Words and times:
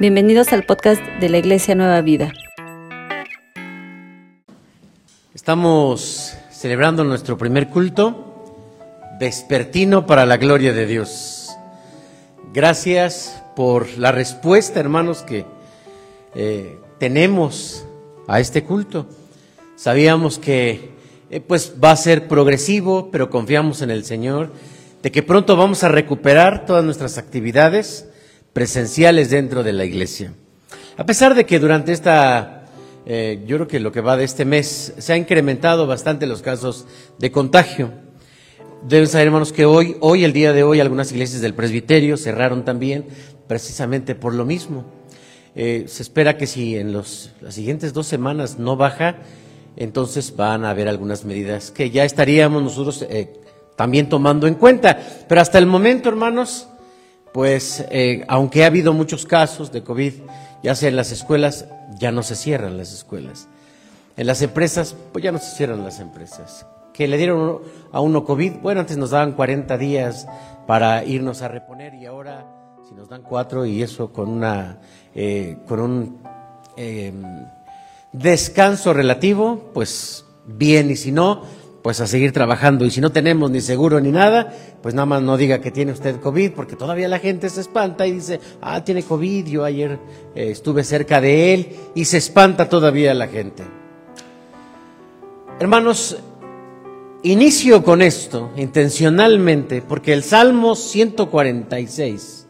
Bienvenidos 0.00 0.52
al 0.52 0.62
podcast 0.62 1.02
de 1.18 1.28
la 1.28 1.38
Iglesia 1.38 1.74
Nueva 1.74 2.00
Vida. 2.02 2.32
Estamos 5.34 6.36
celebrando 6.52 7.02
nuestro 7.02 7.36
primer 7.36 7.68
culto 7.68 8.54
vespertino 9.18 10.06
para 10.06 10.24
la 10.24 10.36
gloria 10.36 10.72
de 10.72 10.86
Dios. 10.86 11.50
Gracias 12.54 13.42
por 13.56 13.98
la 13.98 14.12
respuesta, 14.12 14.78
hermanos, 14.78 15.22
que 15.22 15.46
eh, 16.36 16.78
tenemos 17.00 17.84
a 18.28 18.38
este 18.38 18.62
culto. 18.62 19.08
Sabíamos 19.74 20.38
que 20.38 20.92
eh, 21.28 21.40
pues 21.40 21.74
va 21.82 21.90
a 21.90 21.96
ser 21.96 22.28
progresivo, 22.28 23.10
pero 23.10 23.30
confiamos 23.30 23.82
en 23.82 23.90
el 23.90 24.04
Señor 24.04 24.52
de 25.02 25.10
que 25.10 25.24
pronto 25.24 25.56
vamos 25.56 25.82
a 25.82 25.88
recuperar 25.88 26.66
todas 26.66 26.84
nuestras 26.84 27.18
actividades 27.18 28.07
presenciales 28.52 29.30
dentro 29.30 29.62
de 29.62 29.72
la 29.72 29.84
iglesia. 29.84 30.32
A 30.96 31.06
pesar 31.06 31.34
de 31.34 31.46
que 31.46 31.58
durante 31.58 31.92
esta, 31.92 32.64
eh, 33.06 33.44
yo 33.46 33.56
creo 33.56 33.68
que 33.68 33.80
lo 33.80 33.92
que 33.92 34.00
va 34.00 34.16
de 34.16 34.24
este 34.24 34.44
mes, 34.44 34.94
se 34.98 35.12
ha 35.12 35.16
incrementado 35.16 35.86
bastante 35.86 36.26
los 36.26 36.42
casos 36.42 36.86
de 37.18 37.30
contagio. 37.30 37.92
Deben 38.82 39.08
saber, 39.08 39.28
hermanos, 39.28 39.52
que 39.52 39.64
hoy, 39.64 39.96
hoy, 40.00 40.24
el 40.24 40.32
día 40.32 40.52
de 40.52 40.62
hoy, 40.62 40.80
algunas 40.80 41.12
iglesias 41.12 41.40
del 41.40 41.54
presbiterio 41.54 42.16
cerraron 42.16 42.64
también, 42.64 43.06
precisamente 43.46 44.14
por 44.14 44.34
lo 44.34 44.44
mismo. 44.44 44.84
Eh, 45.54 45.84
se 45.88 46.02
espera 46.02 46.36
que 46.36 46.46
si 46.46 46.76
en 46.76 46.92
los, 46.92 47.30
las 47.40 47.54
siguientes 47.54 47.92
dos 47.92 48.06
semanas 48.06 48.58
no 48.58 48.76
baja, 48.76 49.16
entonces 49.76 50.34
van 50.36 50.64
a 50.64 50.70
haber 50.70 50.88
algunas 50.88 51.24
medidas 51.24 51.70
que 51.70 51.90
ya 51.90 52.04
estaríamos 52.04 52.62
nosotros 52.62 53.04
eh, 53.08 53.32
también 53.76 54.08
tomando 54.08 54.46
en 54.46 54.54
cuenta. 54.54 54.98
Pero 55.28 55.40
hasta 55.40 55.58
el 55.58 55.66
momento, 55.66 56.08
hermanos, 56.08 56.68
pues 57.32 57.84
eh, 57.90 58.24
aunque 58.28 58.64
ha 58.64 58.68
habido 58.68 58.92
muchos 58.92 59.26
casos 59.26 59.72
de 59.72 59.82
COVID, 59.82 60.12
ya 60.62 60.74
sea 60.74 60.88
en 60.88 60.96
las 60.96 61.12
escuelas, 61.12 61.66
ya 61.98 62.10
no 62.12 62.22
se 62.22 62.36
cierran 62.36 62.76
las 62.76 62.92
escuelas. 62.92 63.48
En 64.16 64.26
las 64.26 64.42
empresas, 64.42 64.96
pues 65.12 65.22
ya 65.22 65.32
no 65.32 65.38
se 65.38 65.54
cierran 65.56 65.84
las 65.84 66.00
empresas. 66.00 66.66
Que 66.92 67.06
le 67.06 67.16
dieron 67.16 67.60
a 67.92 68.00
uno 68.00 68.24
COVID, 68.24 68.54
bueno, 68.60 68.80
antes 68.80 68.96
nos 68.96 69.10
daban 69.10 69.32
40 69.32 69.78
días 69.78 70.26
para 70.66 71.04
irnos 71.04 71.42
a 71.42 71.48
reponer 71.48 71.94
y 71.94 72.06
ahora 72.06 72.44
si 72.88 72.94
nos 72.94 73.08
dan 73.08 73.22
cuatro 73.22 73.66
y 73.66 73.82
eso 73.82 74.12
con 74.12 74.28
una 74.28 74.78
eh, 75.14 75.58
con 75.68 75.80
un 75.80 76.18
em, 76.76 77.22
descanso 78.12 78.92
relativo, 78.92 79.70
pues 79.74 80.24
bien 80.46 80.90
y 80.90 80.96
si 80.96 81.12
no, 81.12 81.42
pues 81.88 82.02
a 82.02 82.06
seguir 82.06 82.32
trabajando. 82.32 82.84
Y 82.84 82.90
si 82.90 83.00
no 83.00 83.12
tenemos 83.12 83.50
ni 83.50 83.62
seguro 83.62 83.98
ni 83.98 84.10
nada, 84.10 84.52
pues 84.82 84.94
nada 84.94 85.06
más 85.06 85.22
no 85.22 85.38
diga 85.38 85.62
que 85.62 85.70
tiene 85.70 85.92
usted 85.92 86.20
COVID, 86.20 86.52
porque 86.52 86.76
todavía 86.76 87.08
la 87.08 87.18
gente 87.18 87.48
se 87.48 87.62
espanta 87.62 88.06
y 88.06 88.12
dice, 88.12 88.40
ah, 88.60 88.84
tiene 88.84 89.02
COVID, 89.02 89.46
yo 89.46 89.64
ayer 89.64 89.98
eh, 90.34 90.50
estuve 90.50 90.84
cerca 90.84 91.18
de 91.22 91.54
él, 91.54 91.76
y 91.94 92.04
se 92.04 92.18
espanta 92.18 92.68
todavía 92.68 93.14
la 93.14 93.26
gente. 93.26 93.62
Hermanos, 95.58 96.18
inicio 97.22 97.82
con 97.82 98.02
esto 98.02 98.50
intencionalmente, 98.56 99.80
porque 99.80 100.12
el 100.12 100.24
Salmo 100.24 100.76
146 100.76 102.48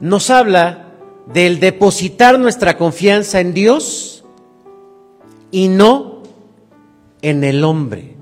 nos 0.00 0.28
habla 0.28 0.92
del 1.32 1.60
depositar 1.60 2.38
nuestra 2.38 2.76
confianza 2.76 3.40
en 3.40 3.54
Dios 3.54 4.22
y 5.50 5.68
no 5.68 6.24
en 7.22 7.42
el 7.42 7.64
hombre. 7.64 8.17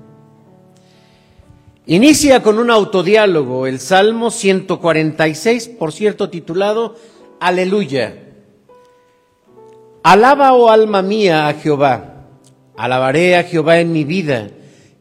Inicia 1.89 2.43
con 2.43 2.59
un 2.59 2.69
autodiálogo, 2.69 3.65
el 3.65 3.79
Salmo 3.79 4.29
146, 4.29 5.69
por 5.69 5.93
cierto, 5.93 6.29
titulado 6.29 6.95
Aleluya. 7.39 8.25
Alaba, 10.03 10.51
oh 10.51 10.69
alma 10.69 11.01
mía, 11.01 11.47
a 11.47 11.53
Jehová. 11.53 12.25
Alabaré 12.75 13.37
a 13.37 13.43
Jehová 13.43 13.79
en 13.79 13.93
mi 13.93 14.03
vida. 14.03 14.49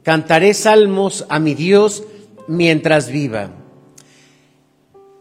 Cantaré 0.05 0.55
salmos 0.55 1.27
a 1.29 1.41
mi 1.41 1.55
Dios 1.55 2.05
mientras 2.47 3.11
viva. 3.11 3.51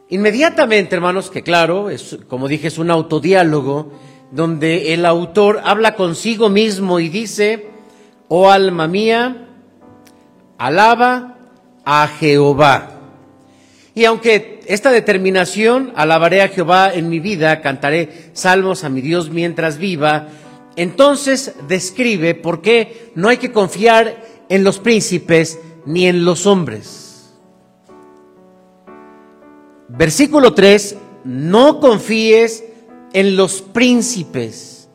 Inmediatamente, 0.10 0.94
hermanos, 0.94 1.32
que 1.32 1.42
claro, 1.42 1.90
es, 1.90 2.20
como 2.28 2.48
dije, 2.48 2.68
es 2.68 2.78
un 2.78 2.92
autodiálogo 2.92 3.92
donde 4.30 4.94
el 4.94 5.04
autor 5.04 5.62
habla 5.64 5.96
consigo 5.96 6.48
mismo 6.48 7.00
y 7.00 7.10
dice, 7.10 7.70
oh 8.28 8.52
alma 8.52 8.88
mía, 8.88 9.48
alaba 10.60 11.35
a 11.86 12.08
Jehová. 12.08 12.92
Y 13.94 14.04
aunque 14.04 14.60
esta 14.66 14.92
determinación, 14.92 15.94
alabaré 15.96 16.42
a 16.42 16.50
Jehová 16.50 16.94
en 16.94 17.08
mi 17.08 17.20
vida, 17.20 17.62
cantaré 17.62 18.32
salmos 18.34 18.84
a 18.84 18.90
mi 18.90 19.00
Dios 19.00 19.30
mientras 19.30 19.78
viva, 19.78 20.28
entonces 20.76 21.54
describe 21.70 22.36
por 22.36 22.62
qué 22.62 23.12
no 23.16 23.30
hay 23.30 23.38
que 23.38 23.54
confiar 23.54 24.22
en 24.50 24.64
los 24.64 24.80
príncipes 24.80 25.60
ni 25.86 26.08
en 26.08 26.26
los 26.26 26.46
hombres. 26.46 27.34
Versículo 29.88 30.54
3, 30.54 30.98
no 31.24 31.80
confíes 31.80 32.66
en 33.14 33.38
los 33.38 33.62
príncipes, 33.62 34.90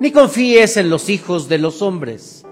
ni 0.00 0.10
confíes 0.10 0.76
en 0.78 0.90
los 0.90 1.08
hijos 1.08 1.48
de 1.48 1.58
los 1.58 1.80
hombres. 1.80 2.44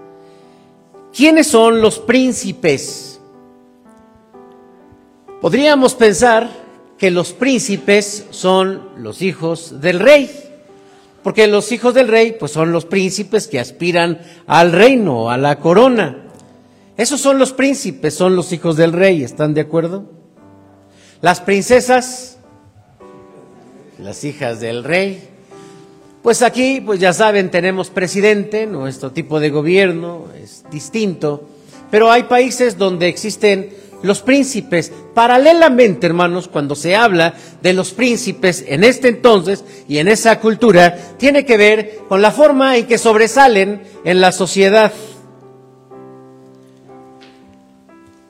¿Quiénes 1.11 1.47
son 1.47 1.81
los 1.81 1.99
príncipes? 1.99 3.14
Podríamos 5.41 5.95
pensar 5.95 6.49
que 6.97 7.11
los 7.11 7.33
príncipes 7.33 8.25
son 8.29 8.89
los 8.97 9.21
hijos 9.21 9.81
del 9.81 9.99
rey, 9.99 10.31
porque 11.23 11.47
los 11.47 11.71
hijos 11.71 11.93
del 11.93 12.07
rey 12.07 12.35
pues 12.39 12.51
son 12.51 12.71
los 12.71 12.85
príncipes 12.85 13.47
que 13.47 13.59
aspiran 13.59 14.21
al 14.47 14.71
reino, 14.71 15.29
a 15.29 15.37
la 15.37 15.59
corona. 15.59 16.23
Esos 16.97 17.19
son 17.19 17.37
los 17.37 17.51
príncipes, 17.51 18.13
son 18.13 18.35
los 18.35 18.53
hijos 18.53 18.77
del 18.77 18.93
rey, 18.93 19.23
¿están 19.23 19.53
de 19.53 19.61
acuerdo? 19.61 20.05
Las 21.21 21.41
princesas, 21.41 22.37
las 23.99 24.23
hijas 24.23 24.61
del 24.61 24.85
rey. 24.85 25.29
Pues 26.23 26.41
aquí, 26.41 26.81
pues 26.83 26.99
ya 26.99 27.11
saben, 27.11 27.51
tenemos 27.51 27.89
presidente, 27.89 28.65
nuestro 28.65 29.11
tipo 29.11 29.41
de 29.41 29.49
gobierno 29.49 30.27
es 30.41 30.63
distinto, 30.71 31.43
pero 31.91 32.09
hay 32.09 32.23
países 32.23 32.77
donde 32.77 33.09
existen 33.09 33.69
los 34.05 34.21
príncipes. 34.21 34.91
Paralelamente, 35.13 36.07
hermanos, 36.07 36.47
cuando 36.47 36.75
se 36.75 36.95
habla 36.95 37.33
de 37.61 37.73
los 37.73 37.91
príncipes 37.91 38.63
en 38.67 38.83
este 38.83 39.09
entonces 39.09 39.63
y 39.87 39.97
en 39.97 40.07
esa 40.07 40.39
cultura, 40.39 40.97
tiene 41.17 41.45
que 41.45 41.57
ver 41.57 41.99
con 42.07 42.21
la 42.21 42.31
forma 42.31 42.77
en 42.77 42.85
que 42.85 42.97
sobresalen 42.97 43.81
en 44.03 44.21
la 44.21 44.31
sociedad. 44.31 44.91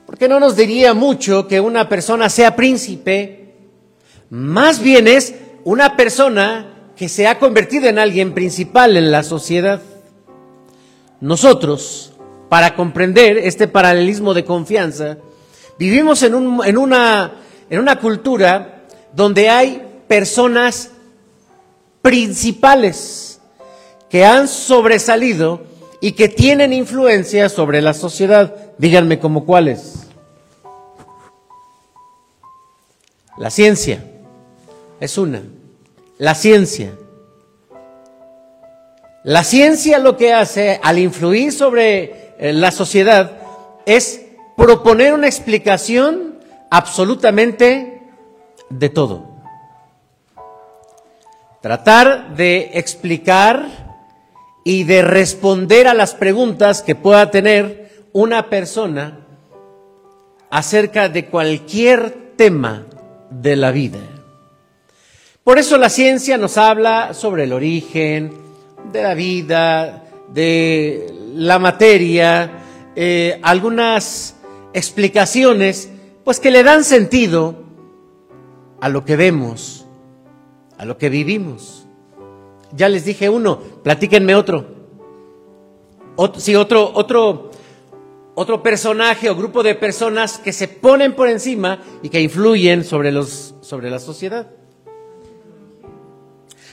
Porque 0.06 0.28
no 0.28 0.40
nos 0.40 0.56
diría 0.56 0.94
mucho 0.94 1.46
que 1.46 1.60
una 1.60 1.88
persona 1.88 2.30
sea 2.30 2.56
príncipe, 2.56 3.54
más 4.30 4.80
bien 4.80 5.06
es 5.08 5.34
una 5.64 5.96
persona 5.96 6.72
que 6.96 7.08
se 7.08 7.26
ha 7.26 7.38
convertido 7.38 7.88
en 7.88 7.98
alguien 7.98 8.32
principal 8.32 8.96
en 8.96 9.10
la 9.10 9.22
sociedad. 9.22 9.82
Nosotros, 11.20 12.12
para 12.48 12.74
comprender 12.74 13.36
este 13.38 13.68
paralelismo 13.68 14.32
de 14.32 14.44
confianza, 14.44 15.18
Vivimos 15.78 16.22
en, 16.22 16.34
una, 16.34 17.32
en 17.68 17.78
una 17.78 18.00
cultura 18.00 18.82
donde 19.12 19.48
hay 19.50 19.82
personas 20.08 20.90
principales 22.02 23.40
que 24.08 24.24
han 24.24 24.48
sobresalido 24.48 25.64
y 26.00 26.12
que 26.12 26.28
tienen 26.28 26.72
influencia 26.72 27.48
sobre 27.48 27.82
la 27.82 27.94
sociedad. 27.94 28.54
Díganme 28.78 29.18
como 29.18 29.44
cuáles. 29.44 30.06
La 33.36 33.50
ciencia 33.50 34.04
es 35.00 35.18
una. 35.18 35.42
La 36.18 36.34
ciencia. 36.34 36.92
La 39.24 39.42
ciencia 39.44 39.98
lo 39.98 40.16
que 40.16 40.32
hace 40.32 40.80
al 40.82 40.98
influir 40.98 41.52
sobre 41.52 42.34
eh, 42.38 42.52
la 42.52 42.70
sociedad 42.70 43.32
es 43.84 44.25
proponer 44.56 45.12
una 45.12 45.26
explicación 45.26 46.38
absolutamente 46.70 48.02
de 48.70 48.88
todo. 48.88 49.36
Tratar 51.60 52.34
de 52.36 52.70
explicar 52.74 53.86
y 54.64 54.84
de 54.84 55.02
responder 55.02 55.86
a 55.86 55.94
las 55.94 56.14
preguntas 56.14 56.82
que 56.82 56.94
pueda 56.94 57.30
tener 57.30 58.06
una 58.12 58.48
persona 58.48 59.20
acerca 60.50 61.08
de 61.08 61.26
cualquier 61.26 62.32
tema 62.36 62.86
de 63.30 63.56
la 63.56 63.70
vida. 63.70 63.98
Por 65.44 65.58
eso 65.58 65.78
la 65.78 65.88
ciencia 65.88 66.38
nos 66.38 66.56
habla 66.56 67.14
sobre 67.14 67.44
el 67.44 67.52
origen 67.52 68.32
de 68.92 69.02
la 69.02 69.14
vida, 69.14 70.04
de 70.32 71.12
la 71.34 71.58
materia, 71.58 72.50
eh, 72.96 73.38
algunas 73.42 74.35
explicaciones, 74.76 75.90
pues 76.22 76.38
que 76.38 76.50
le 76.50 76.62
dan 76.62 76.84
sentido 76.84 77.56
a 78.78 78.90
lo 78.90 79.06
que 79.06 79.16
vemos, 79.16 79.86
a 80.76 80.84
lo 80.84 80.98
vivimos. 81.08 81.86
Ya 82.72 82.90
les 82.90 83.06
dije 83.06 83.30
uno, 83.30 83.58
platíquenme 83.82 84.34
otro. 84.34 84.66
otro 86.16 86.40
sí, 86.40 86.54
otro, 86.54 86.92
otro, 86.92 87.50
otro 88.34 88.62
personaje 88.62 89.30
o 89.30 89.34
grupo 89.34 89.62
de 89.62 89.76
personas 89.76 90.36
que 90.38 90.52
se 90.52 90.68
ponen 90.68 91.14
por 91.14 91.28
encima 91.28 91.82
y 92.02 92.10
que 92.10 92.20
influyen 92.20 92.84
sobre, 92.84 93.12
los, 93.12 93.54
sobre 93.62 93.88
la 93.88 93.98
sociedad. 93.98 94.50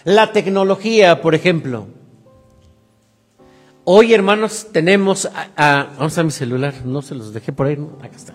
La 0.03 0.33
tecnología, 0.33 1.21
por 1.21 1.35
ejemplo. 1.35 1.87
Hoy, 3.85 4.13
hermanos, 4.13 4.67
tenemos, 4.71 5.29
a, 5.57 5.87
vamos 5.97 6.17
a 6.17 6.23
mi 6.23 6.31
celular, 6.31 6.73
no 6.85 7.01
se 7.01 7.15
los 7.15 7.33
dejé 7.33 7.51
por 7.51 7.67
ahí, 7.67 7.77
acá 8.01 8.15
está. 8.15 8.33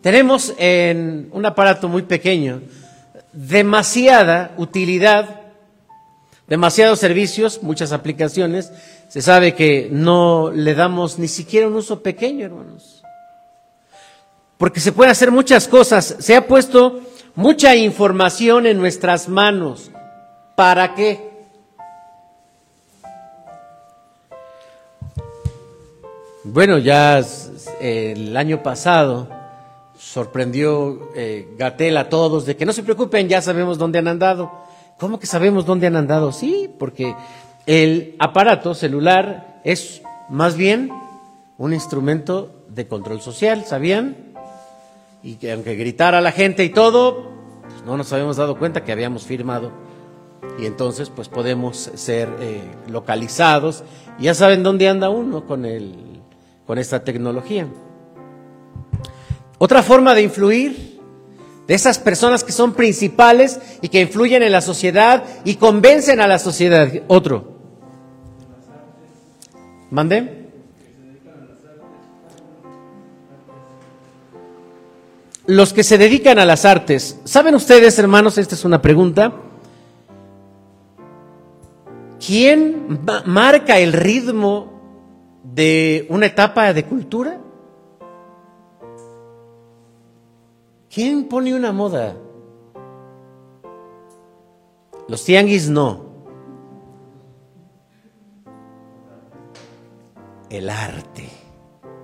Tenemos 0.00 0.54
en 0.56 1.28
un 1.32 1.44
aparato 1.44 1.88
muy 1.88 2.02
pequeño 2.02 2.62
demasiada 3.34 4.54
utilidad, 4.56 5.42
demasiados 6.46 7.00
servicios, 7.00 7.62
muchas 7.62 7.92
aplicaciones. 7.92 8.72
Se 9.08 9.20
sabe 9.20 9.54
que 9.54 9.88
no 9.90 10.50
le 10.50 10.74
damos 10.74 11.18
ni 11.18 11.28
siquiera 11.28 11.66
un 11.66 11.74
uso 11.74 12.02
pequeño, 12.02 12.46
hermanos. 12.46 13.02
Porque 14.56 14.80
se 14.80 14.92
pueden 14.92 15.10
hacer 15.10 15.30
muchas 15.30 15.68
cosas. 15.68 16.16
Se 16.18 16.34
ha 16.34 16.46
puesto 16.46 17.00
mucha 17.34 17.74
información 17.76 18.66
en 18.66 18.78
nuestras 18.78 19.28
manos. 19.28 19.90
¿Para 20.54 20.94
qué? 20.94 21.33
Bueno, 26.46 26.76
ya 26.76 27.22
el 27.80 28.36
año 28.36 28.62
pasado 28.62 29.28
sorprendió 29.98 31.08
eh, 31.14 31.48
Gatel 31.56 31.96
a 31.96 32.10
todos 32.10 32.44
de 32.44 32.54
que 32.54 32.66
no 32.66 32.74
se 32.74 32.82
preocupen, 32.82 33.30
ya 33.30 33.40
sabemos 33.40 33.78
dónde 33.78 33.98
han 33.98 34.08
andado. 34.08 34.52
¿Cómo 34.98 35.18
que 35.18 35.26
sabemos 35.26 35.64
dónde 35.64 35.86
han 35.86 35.96
andado? 35.96 36.32
Sí, 36.32 36.70
porque 36.78 37.16
el 37.64 38.14
aparato 38.18 38.74
celular 38.74 39.62
es 39.64 40.02
más 40.28 40.54
bien 40.54 40.90
un 41.56 41.72
instrumento 41.72 42.66
de 42.68 42.86
control 42.88 43.22
social, 43.22 43.64
¿sabían? 43.64 44.34
Y 45.22 45.36
que 45.36 45.50
aunque 45.52 45.76
gritara 45.76 46.20
la 46.20 46.32
gente 46.32 46.62
y 46.62 46.68
todo, 46.68 47.30
pues 47.62 47.82
no 47.86 47.96
nos 47.96 48.12
habíamos 48.12 48.36
dado 48.36 48.58
cuenta 48.58 48.84
que 48.84 48.92
habíamos 48.92 49.24
firmado. 49.24 49.72
Y 50.58 50.66
entonces 50.66 51.08
pues 51.08 51.30
podemos 51.30 51.90
ser 51.94 52.28
eh, 52.40 52.60
localizados. 52.86 53.82
Ya 54.18 54.34
saben 54.34 54.62
dónde 54.62 54.90
anda 54.90 55.08
uno 55.08 55.46
con, 55.46 55.64
el, 55.64 56.13
con 56.66 56.78
esta 56.78 57.04
tecnología. 57.04 57.66
Otra 59.58 59.82
forma 59.82 60.14
de 60.14 60.22
influir 60.22 61.00
de 61.66 61.74
esas 61.74 61.98
personas 61.98 62.44
que 62.44 62.52
son 62.52 62.74
principales 62.74 63.60
y 63.80 63.88
que 63.88 64.00
influyen 64.00 64.42
en 64.42 64.52
la 64.52 64.60
sociedad 64.60 65.24
y 65.44 65.56
convencen 65.56 66.20
a 66.20 66.26
la 66.26 66.38
sociedad. 66.38 66.90
Otro. 67.08 67.54
¿Mande? 69.90 70.50
Los 75.46 75.72
que 75.72 75.84
se 75.84 75.98
dedican 75.98 76.38
a 76.38 76.44
las 76.44 76.64
artes. 76.64 77.18
¿Saben 77.24 77.54
ustedes, 77.54 77.98
hermanos? 77.98 78.38
Esta 78.38 78.54
es 78.54 78.64
una 78.64 78.80
pregunta. 78.80 79.32
¿Quién 82.26 83.00
marca 83.26 83.78
el 83.78 83.92
ritmo 83.92 84.73
de 85.44 86.06
una 86.08 86.26
etapa 86.26 86.72
de 86.72 86.84
cultura? 86.84 87.38
¿Quién 90.92 91.28
pone 91.28 91.54
una 91.54 91.72
moda? 91.72 92.16
Los 95.08 95.24
tianguis 95.24 95.68
no. 95.68 96.14
El 100.48 100.70
arte. 100.70 101.28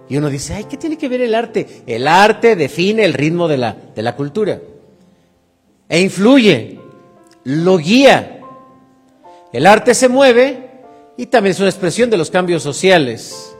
Y 0.09 0.17
uno 0.17 0.29
dice, 0.29 0.55
ay, 0.55 0.65
¿qué 0.65 0.77
tiene 0.77 0.99
que 0.99 1.09
ver 1.09 1.21
el 1.21 1.35
arte? 1.35 1.83
El 1.87 2.09
arte 2.09 2.57
define 2.57 3.05
el 3.05 3.15
ritmo 3.15 3.47
de 3.47 3.57
la, 3.57 3.77
de 3.95 4.03
la 4.03 4.17
cultura. 4.17 4.61
E 5.89 6.01
influye, 6.01 6.81
lo 7.45 7.79
guía. 7.79 8.41
El 9.53 9.67
arte 9.67 9.95
se 9.95 10.09
mueve 10.09 10.69
y 11.20 11.26
también 11.26 11.50
es 11.50 11.61
una 11.61 11.69
expresión 11.69 12.08
de 12.08 12.17
los 12.17 12.31
cambios 12.31 12.62
sociales. 12.62 13.55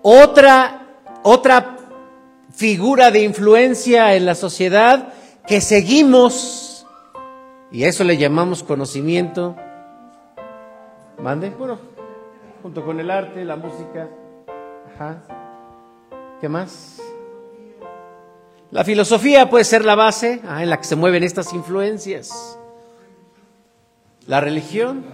Otra, 0.00 1.00
otra 1.24 1.76
figura 2.54 3.10
de 3.10 3.24
influencia 3.24 4.14
en 4.14 4.26
la 4.26 4.36
sociedad 4.36 5.12
que 5.44 5.60
seguimos 5.60 6.86
y 7.72 7.82
a 7.82 7.88
eso 7.88 8.04
le 8.04 8.16
llamamos 8.16 8.62
conocimiento. 8.62 9.56
Mande, 11.20 11.50
bueno, 11.50 11.80
junto 12.62 12.84
con 12.84 13.00
el 13.00 13.10
arte, 13.10 13.44
la 13.44 13.56
música. 13.56 14.08
Ajá. 14.94 15.24
¿Qué 16.40 16.48
más? 16.48 17.02
La 18.70 18.84
filosofía 18.84 19.50
puede 19.50 19.64
ser 19.64 19.84
la 19.84 19.96
base 19.96 20.42
ah, 20.46 20.62
en 20.62 20.70
la 20.70 20.76
que 20.76 20.84
se 20.84 20.94
mueven 20.94 21.24
estas 21.24 21.52
influencias. 21.52 22.56
La 24.28 24.40
religión, 24.40 25.04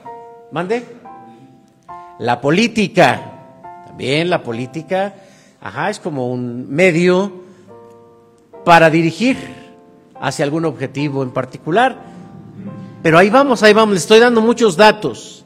mande. 0.52 0.86
La 2.18 2.40
política, 2.40 3.20
también 3.86 4.30
la 4.30 4.42
política 4.42 5.14
Ajá, 5.64 5.90
es 5.90 6.00
como 6.00 6.28
un 6.28 6.68
medio 6.68 7.44
para 8.64 8.90
dirigir 8.90 9.36
hacia 10.20 10.44
algún 10.44 10.64
objetivo 10.64 11.22
en 11.22 11.30
particular. 11.30 11.96
Pero 13.00 13.16
ahí 13.16 13.30
vamos, 13.30 13.62
ahí 13.62 13.72
vamos, 13.72 13.92
le 13.92 13.98
estoy 13.98 14.18
dando 14.18 14.40
muchos 14.40 14.76
datos. 14.76 15.44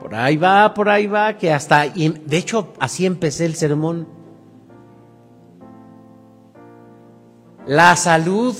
Por 0.00 0.14
ahí 0.14 0.36
va, 0.36 0.72
por 0.72 0.88
ahí 0.88 1.08
va, 1.08 1.36
que 1.36 1.52
hasta, 1.52 1.88
de 1.88 2.36
hecho, 2.36 2.72
así 2.78 3.04
empecé 3.04 3.46
el 3.46 3.56
sermón. 3.56 4.06
La 7.66 7.96
salud, 7.96 8.56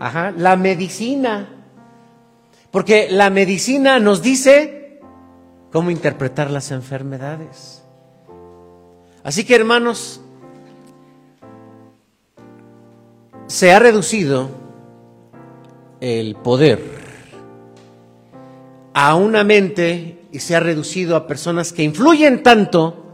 ajá, 0.00 0.32
la 0.32 0.56
medicina. 0.56 1.53
Porque 2.74 3.06
la 3.08 3.30
medicina 3.30 4.00
nos 4.00 4.20
dice 4.20 4.98
cómo 5.70 5.92
interpretar 5.92 6.50
las 6.50 6.72
enfermedades. 6.72 7.84
Así 9.22 9.44
que 9.44 9.54
hermanos, 9.54 10.20
se 13.46 13.70
ha 13.70 13.78
reducido 13.78 14.48
el 16.00 16.34
poder 16.34 16.80
a 18.92 19.14
una 19.14 19.44
mente 19.44 20.18
y 20.32 20.40
se 20.40 20.56
ha 20.56 20.60
reducido 20.60 21.14
a 21.14 21.28
personas 21.28 21.72
que 21.72 21.84
influyen 21.84 22.42
tanto, 22.42 23.04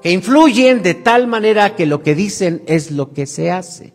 que 0.00 0.12
influyen 0.12 0.84
de 0.84 0.94
tal 0.94 1.26
manera 1.26 1.74
que 1.74 1.86
lo 1.86 2.04
que 2.04 2.14
dicen 2.14 2.62
es 2.68 2.92
lo 2.92 3.12
que 3.12 3.26
se 3.26 3.50
hace. 3.50 3.94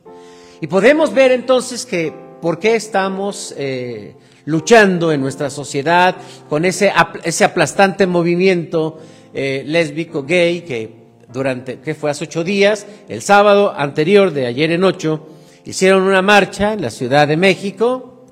Y 0.60 0.68
podemos 0.68 1.14
ver 1.14 1.32
entonces 1.32 1.86
que 1.86 2.14
por 2.42 2.60
qué 2.60 2.76
estamos 2.76 3.56
eh, 3.58 4.18
luchando 4.46 5.12
en 5.12 5.22
nuestra 5.22 5.50
sociedad 5.50 6.16
con 6.50 6.66
ese, 6.66 6.92
ese 7.24 7.44
aplastante 7.44 8.08
movimiento 8.08 9.00
eh, 9.34 9.64
lésbico 9.66 10.24
gay 10.24 10.62
que 10.62 11.02
durante, 11.32 11.80
que 11.80 11.96
fue 11.96 12.12
hace 12.12 12.26
ocho 12.26 12.44
días, 12.44 12.86
el 13.08 13.22
sábado 13.22 13.74
anterior 13.76 14.32
de 14.32 14.48
ayer 14.48 14.72
en 14.72 14.84
ocho, 14.84 15.28
hicieron 15.66 16.04
una 16.04 16.22
marcha 16.22 16.74
en 16.74 16.82
la 16.82 16.90
Ciudad 16.90 17.28
de 17.28 17.38
México 17.38 18.26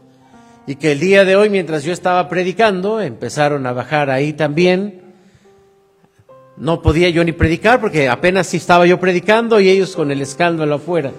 y 0.68 0.76
que 0.76 0.92
el 0.92 1.00
día 1.00 1.26
de 1.26 1.36
hoy, 1.36 1.50
mientras 1.50 1.84
yo 1.84 1.94
estaba 1.94 2.28
predicando, 2.28 3.02
empezaron 3.02 3.66
a 3.66 3.74
bajar 3.74 4.10
ahí 4.10 4.34
también. 4.34 5.02
No 6.58 6.82
podía 6.82 7.10
yo 7.10 7.24
ni 7.24 7.32
predicar 7.32 7.80
porque 7.80 8.10
apenas 8.10 8.54
estaba 8.54 8.86
yo 8.86 9.00
predicando 9.00 9.60
y 9.60 9.70
ellos 9.70 9.96
con 9.96 10.12
el 10.12 10.22
escándalo 10.22 10.76
afuera. 10.76 11.12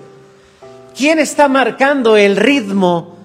¿Quién 0.97 1.19
está 1.19 1.49
marcando 1.49 2.17
el 2.17 2.37
ritmo 2.37 3.17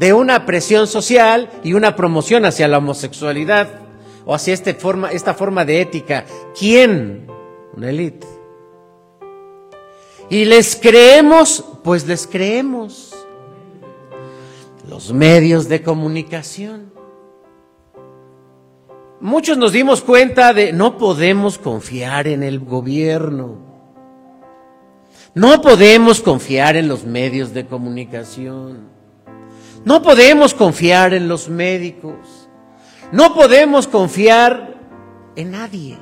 de 0.00 0.14
una 0.14 0.46
presión 0.46 0.86
social 0.86 1.50
y 1.62 1.74
una 1.74 1.94
promoción 1.94 2.46
hacia 2.46 2.66
la 2.68 2.78
homosexualidad 2.78 3.68
o 4.24 4.34
hacia 4.34 4.54
este 4.54 4.72
forma, 4.72 5.12
esta 5.12 5.34
forma 5.34 5.66
de 5.66 5.82
ética. 5.82 6.24
¿Quién? 6.58 7.26
Una 7.76 7.90
élite. 7.90 8.26
Y 10.30 10.46
les 10.46 10.74
creemos, 10.74 11.62
pues 11.84 12.06
les 12.06 12.26
creemos. 12.26 13.14
Los 14.88 15.12
medios 15.12 15.68
de 15.68 15.82
comunicación. 15.82 16.94
Muchos 19.20 19.58
nos 19.58 19.72
dimos 19.72 20.00
cuenta 20.00 20.54
de 20.54 20.72
no 20.72 20.96
podemos 20.96 21.58
confiar 21.58 22.26
en 22.26 22.42
el 22.42 22.60
gobierno. 22.60 23.58
No 25.34 25.60
podemos 25.60 26.22
confiar 26.22 26.76
en 26.76 26.88
los 26.88 27.04
medios 27.04 27.52
de 27.52 27.66
comunicación. 27.66 28.99
No 29.84 30.02
podemos 30.02 30.54
confiar 30.54 31.14
en 31.14 31.28
los 31.28 31.48
médicos. 31.48 32.48
No 33.12 33.34
podemos 33.34 33.86
confiar 33.86 34.74
en 35.36 35.52
nadie. 35.52 35.98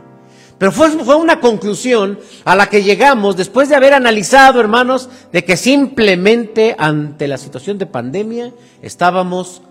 Pero 0.59 0.73
fue, 0.73 0.91
fue 0.91 1.15
una 1.15 1.41
conclusión 1.41 2.19
a 2.45 2.57
la 2.57 2.69
que 2.69 2.83
llegamos 2.83 3.37
después 3.37 3.69
de 3.69 3.77
haber 3.77 3.95
analizado, 3.95 4.61
hermanos, 4.61 5.09
de 5.33 5.45
que 5.45 5.57
simplemente 5.57 6.75
ante 6.77 7.29
la 7.29 7.39
situación 7.39 7.79
de 7.79 7.87
pandemia 7.87 8.53
estábamos 8.83 9.63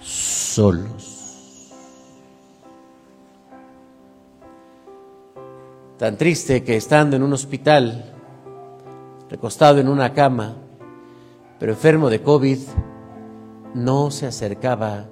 solos. 0.00 1.14
Tan 5.98 6.16
triste 6.16 6.64
que 6.64 6.76
estando 6.76 7.16
en 7.16 7.22
un 7.22 7.34
hospital, 7.34 8.12
recostado 9.30 9.78
en 9.78 9.88
una 9.88 10.12
cama, 10.14 10.56
pero 11.60 11.72
enfermo 11.72 12.10
de 12.10 12.22
COVID, 12.22 12.58
no 13.74 14.10
se 14.10 14.26
acercaba 14.26 15.06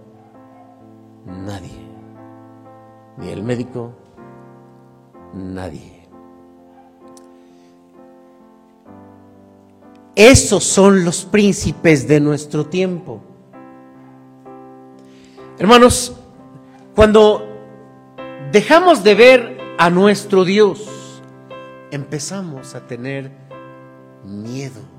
nadie, 1.26 1.86
ni 3.18 3.28
el 3.28 3.42
médico, 3.42 3.92
nadie. 5.34 6.02
Esos 10.14 10.62
son 10.64 11.04
los 11.04 11.24
príncipes 11.24 12.06
de 12.06 12.20
nuestro 12.20 12.66
tiempo. 12.66 13.20
Hermanos, 15.58 16.16
cuando 16.94 17.48
dejamos 18.52 19.02
de 19.02 19.14
ver 19.14 19.58
a 19.78 19.90
nuestro 19.90 20.44
Dios, 20.44 21.22
empezamos 21.90 22.74
a 22.74 22.86
tener 22.86 23.30
miedo. 24.24 24.91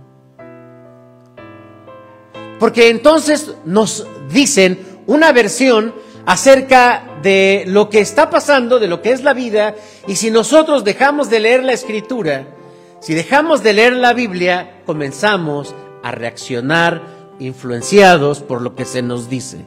Porque 2.64 2.88
entonces 2.88 3.56
nos 3.66 4.08
dicen 4.30 4.80
una 5.06 5.34
versión 5.34 5.94
acerca 6.26 7.04
de 7.22 7.66
lo 7.68 7.90
que 7.90 8.00
está 8.00 8.30
pasando, 8.30 8.80
de 8.80 8.88
lo 8.88 9.02
que 9.02 9.12
es 9.12 9.22
la 9.22 9.34
vida, 9.34 9.76
y 10.08 10.16
si 10.16 10.32
nosotros 10.32 10.86
dejamos 10.86 11.30
de 11.30 11.42
leer 11.42 11.66
la 11.66 11.74
escritura, 11.74 12.48
si 13.02 13.16
dejamos 13.16 13.64
de 13.64 13.74
leer 13.74 13.92
la 13.92 14.14
Biblia, 14.14 14.82
comenzamos 14.86 15.76
a 16.04 16.12
reaccionar 16.12 17.02
influenciados 17.38 18.40
por 18.40 18.62
lo 18.62 18.76
que 18.76 18.86
se 18.86 19.02
nos 19.02 19.30
dice. 19.30 19.66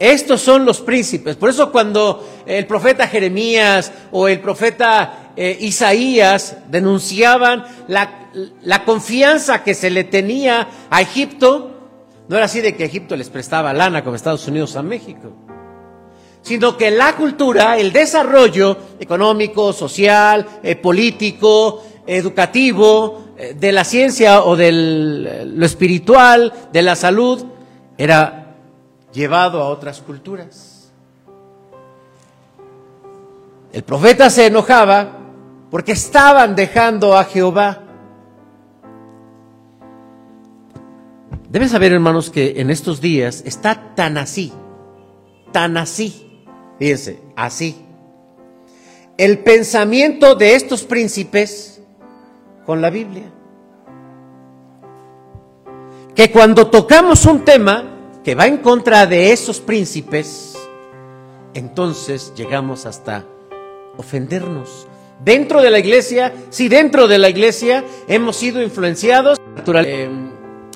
Estos 0.00 0.40
son 0.40 0.64
los 0.64 0.80
príncipes. 0.80 1.36
Por 1.36 1.50
eso 1.50 1.70
cuando 1.70 2.26
el 2.46 2.66
profeta 2.66 3.06
Jeremías 3.06 3.92
o 4.10 4.28
el 4.28 4.40
profeta 4.40 5.32
eh, 5.36 5.58
Isaías 5.60 6.56
denunciaban 6.70 7.66
la, 7.86 8.82
confianza 8.86 9.62
que 9.62 9.74
se 9.74 9.90
le 9.90 10.04
tenía 10.04 10.68
a 10.88 11.02
Egipto, 11.02 11.90
no 12.28 12.36
era 12.36 12.46
así 12.46 12.62
de 12.62 12.74
que 12.74 12.86
Egipto 12.86 13.14
les 13.14 13.28
prestaba 13.28 13.74
lana 13.74 14.02
como 14.02 14.16
Estados 14.16 14.48
Unidos 14.48 14.74
a 14.76 14.82
México, 14.82 15.32
sino 16.40 16.78
que 16.78 16.90
la 16.90 17.14
cultura, 17.14 17.76
el 17.76 17.92
desarrollo 17.92 18.78
económico, 18.98 19.74
social, 19.74 20.46
eh, 20.62 20.76
político, 20.76 21.84
educativo, 22.06 23.34
eh, 23.36 23.54
de 23.54 23.70
la 23.70 23.84
ciencia 23.84 24.44
o 24.44 24.56
de 24.56 24.72
lo 25.44 25.66
espiritual, 25.66 26.54
de 26.72 26.80
la 26.80 26.96
salud, 26.96 27.44
era 27.98 28.39
llevado 29.12 29.62
a 29.62 29.68
otras 29.68 30.00
culturas. 30.00 30.90
El 33.72 33.82
profeta 33.82 34.30
se 34.30 34.46
enojaba 34.46 35.18
porque 35.70 35.92
estaban 35.92 36.56
dejando 36.56 37.16
a 37.16 37.24
Jehová. 37.24 37.82
Deben 41.48 41.68
saber, 41.68 41.92
hermanos, 41.92 42.30
que 42.30 42.60
en 42.60 42.70
estos 42.70 43.00
días 43.00 43.42
está 43.44 43.94
tan 43.94 44.18
así, 44.18 44.52
tan 45.52 45.76
así, 45.76 46.44
fíjense, 46.78 47.20
así, 47.36 47.84
el 49.16 49.40
pensamiento 49.40 50.34
de 50.34 50.54
estos 50.54 50.84
príncipes 50.84 51.82
con 52.64 52.80
la 52.80 52.90
Biblia. 52.90 53.24
Que 56.14 56.30
cuando 56.30 56.68
tocamos 56.68 57.26
un 57.26 57.44
tema 57.44 57.89
que 58.24 58.34
va 58.34 58.46
en 58.46 58.58
contra 58.58 59.06
de 59.06 59.32
esos 59.32 59.60
príncipes, 59.60 60.56
entonces 61.54 62.32
llegamos 62.36 62.86
hasta 62.86 63.24
ofendernos. 63.96 64.86
Dentro 65.24 65.60
de 65.60 65.70
la 65.70 65.78
iglesia, 65.78 66.32
si 66.48 66.68
dentro 66.68 67.06
de 67.06 67.18
la 67.18 67.28
iglesia 67.28 67.84
hemos 68.08 68.36
sido 68.36 68.62
influenciados, 68.62 69.38
naturalmente 69.54 70.30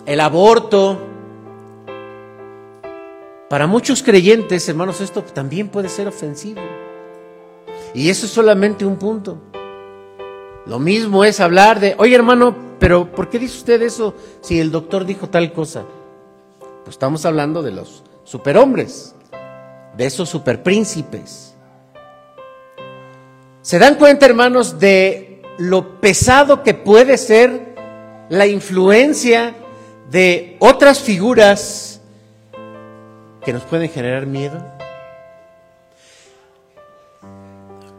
el 0.07 0.21
aborto. 0.21 0.99
Para 3.49 3.67
muchos 3.67 4.03
creyentes, 4.03 4.69
hermanos, 4.69 5.01
esto 5.01 5.23
también 5.23 5.69
puede 5.69 5.89
ser 5.89 6.09
ofensivo. 6.09 6.61
Y 7.95 8.11
eso 8.11 8.27
es 8.27 8.33
solamente 8.33 8.85
un 8.85 8.97
punto. 8.97 9.39
Lo 10.67 10.79
mismo 10.79 11.25
es 11.25 11.41
hablar 11.41 11.79
de, 11.79 11.95
oye 11.99 12.15
hermano, 12.15 12.57
pero 12.79 13.11
¿por 13.13 13.29
qué 13.29 13.39
dice 13.39 13.59
usted 13.59 13.83
eso 13.83 14.15
si 14.41 14.59
el 14.59 14.71
doctor 14.71 15.05
dijo 15.05 15.29
tal 15.29 15.53
cosa? 15.53 15.85
Pues 16.85 16.97
estamos 16.97 17.25
hablando 17.25 17.62
de 17.62 17.71
los 17.71 18.05
superhombres, 18.25 19.14
de 19.97 20.05
esos 20.05 20.29
superpríncipes. 20.29 21.55
¿Se 23.62 23.79
dan 23.79 23.95
cuenta, 23.95 24.26
hermanos, 24.26 24.79
de 24.79 25.41
lo 25.57 25.99
pesado 26.03 26.62
que 26.62 26.75
puede 26.75 27.17
ser 27.17 27.75
la 28.29 28.47
influencia 28.47 29.55
de 30.11 30.59
otras 30.61 31.00
figuras 31.00 32.03
que 33.43 33.55
nos 33.55 33.62
pueden 33.62 33.88
generar 33.88 34.26
miedo? 34.26 34.62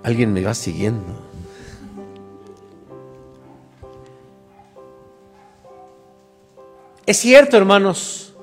Alguien 0.03 0.31
me 0.31 0.43
va 0.43 0.53
siguiendo. 0.53 1.25
Es 7.07 7.17
cierto, 7.17 7.57
hermanos, 7.57 8.34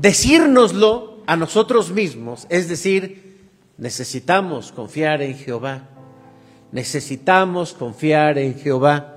decírnoslo 0.00 1.18
a 1.26 1.36
nosotros 1.36 1.90
mismos, 1.90 2.46
es 2.48 2.68
decir, 2.68 3.48
necesitamos 3.76 4.72
confiar 4.72 5.22
en 5.22 5.36
Jehová, 5.36 5.88
necesitamos 6.72 7.74
confiar 7.74 8.38
en 8.38 8.58
Jehová. 8.58 9.14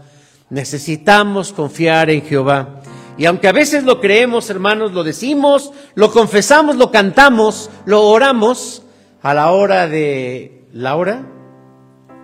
Necesitamos 0.52 1.54
confiar 1.54 2.10
en 2.10 2.24
Jehová. 2.24 2.82
Y 3.18 3.26
aunque 3.26 3.48
a 3.48 3.54
veces 3.54 3.86
lo 3.86 4.02
creemos, 4.02 4.50
hermanos, 4.50 4.92
lo 4.92 5.02
decimos, 5.02 5.72
lo 5.96 6.12
confesamos, 6.12 6.76
lo 6.76 6.92
cantamos, 6.92 7.70
lo 7.86 8.04
oramos, 8.04 8.84
a 9.22 9.34
la 9.34 9.52
hora 9.52 9.88
de 9.88 10.66
la 10.74 10.96
hora 10.98 11.26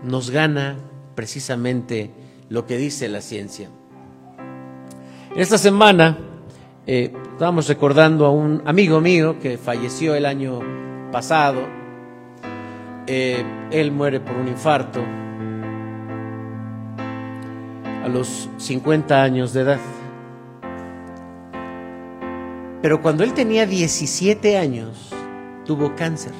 nos 0.03 0.29
gana 0.29 0.77
precisamente 1.15 2.11
lo 2.49 2.65
que 2.65 2.75
dice 2.77 3.07
la 3.07 3.21
ciencia. 3.21 3.69
Esta 5.33 5.57
semana 5.57 6.17
eh, 6.85 7.13
estábamos 7.37 7.67
recordando 7.67 8.25
a 8.25 8.31
un 8.31 8.63
amigo 8.65 8.99
mío 8.99 9.37
que 9.39 9.59
falleció 9.59 10.15
el 10.15 10.25
año 10.25 10.59
pasado. 11.11 11.59
Eh, 13.05 13.45
él 13.69 13.91
muere 13.91 14.19
por 14.19 14.35
un 14.35 14.47
infarto 14.47 14.99
a 18.03 18.07
los 18.07 18.49
50 18.57 19.21
años 19.21 19.53
de 19.53 19.61
edad. 19.61 19.79
Pero 22.81 23.03
cuando 23.03 23.23
él 23.23 23.35
tenía 23.35 23.67
17 23.67 24.57
años, 24.57 25.11
tuvo 25.63 25.95
cáncer, 25.95 26.31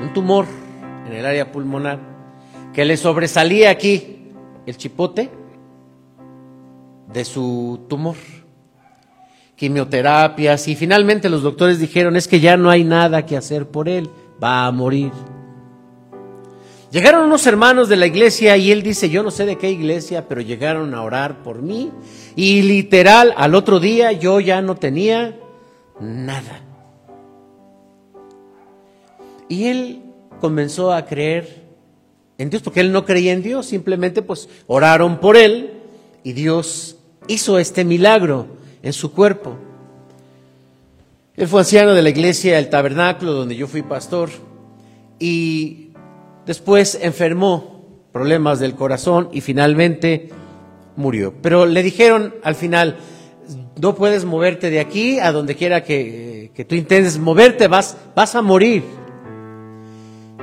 un 0.00 0.10
tumor 0.14 0.46
en 1.06 1.12
el 1.12 1.26
área 1.26 1.52
pulmonar, 1.52 1.98
que 2.72 2.86
le 2.86 2.96
sobresalía 2.96 3.68
aquí 3.68 4.32
el 4.64 4.78
chipote 4.78 5.30
de 7.12 7.24
su 7.26 7.84
tumor, 7.90 8.16
quimioterapias, 9.60 10.68
y 10.68 10.74
finalmente 10.74 11.28
los 11.28 11.42
doctores 11.42 11.78
dijeron, 11.78 12.16
es 12.16 12.26
que 12.26 12.40
ya 12.40 12.56
no 12.56 12.70
hay 12.70 12.82
nada 12.82 13.26
que 13.26 13.36
hacer 13.36 13.66
por 13.66 13.90
él, 13.90 14.08
va 14.42 14.64
a 14.64 14.72
morir. 14.72 15.12
Llegaron 16.90 17.26
unos 17.26 17.46
hermanos 17.46 17.90
de 17.90 17.96
la 17.96 18.06
iglesia 18.06 18.56
y 18.56 18.72
él 18.72 18.82
dice, 18.82 19.10
yo 19.10 19.22
no 19.22 19.30
sé 19.30 19.44
de 19.44 19.58
qué 19.58 19.70
iglesia, 19.70 20.26
pero 20.26 20.40
llegaron 20.40 20.94
a 20.94 21.02
orar 21.02 21.42
por 21.42 21.60
mí 21.60 21.92
y 22.34 22.62
literal 22.62 23.34
al 23.36 23.54
otro 23.54 23.80
día 23.80 24.12
yo 24.12 24.40
ya 24.40 24.62
no 24.62 24.76
tenía 24.76 25.38
nada. 26.00 26.62
Y 29.46 29.66
él 29.66 30.00
comenzó 30.40 30.90
a 30.90 31.04
creer 31.04 31.66
en 32.38 32.48
Dios 32.48 32.62
porque 32.62 32.80
él 32.80 32.92
no 32.92 33.04
creía 33.04 33.34
en 33.34 33.42
Dios, 33.42 33.66
simplemente 33.66 34.22
pues 34.22 34.48
oraron 34.66 35.18
por 35.18 35.36
él 35.36 35.82
y 36.24 36.32
Dios 36.32 36.96
hizo 37.28 37.58
este 37.58 37.84
milagro 37.84 38.58
en 38.82 38.92
su 38.92 39.12
cuerpo. 39.12 39.56
Él 41.36 41.48
fue 41.48 41.60
anciano 41.60 41.92
de 41.92 42.02
la 42.02 42.10
iglesia 42.10 42.58
El 42.58 42.70
Tabernáculo, 42.70 43.32
donde 43.32 43.56
yo 43.56 43.66
fui 43.66 43.82
pastor, 43.82 44.30
y 45.18 45.90
Después 46.50 46.98
enfermó, 47.00 47.84
problemas 48.12 48.58
del 48.58 48.74
corazón 48.74 49.28
y 49.32 49.40
finalmente 49.40 50.30
murió. 50.96 51.32
Pero 51.40 51.64
le 51.64 51.82
dijeron 51.82 52.34
al 52.42 52.56
final, 52.56 52.96
no 53.80 53.94
puedes 53.94 54.24
moverte 54.24 54.68
de 54.68 54.80
aquí 54.80 55.20
a 55.20 55.32
donde 55.32 55.54
quiera 55.54 55.84
que, 55.84 56.50
que 56.52 56.64
tú 56.64 56.74
intentes 56.74 57.18
moverte, 57.18 57.68
vas, 57.68 57.96
vas 58.16 58.34
a 58.34 58.42
morir. 58.42 58.82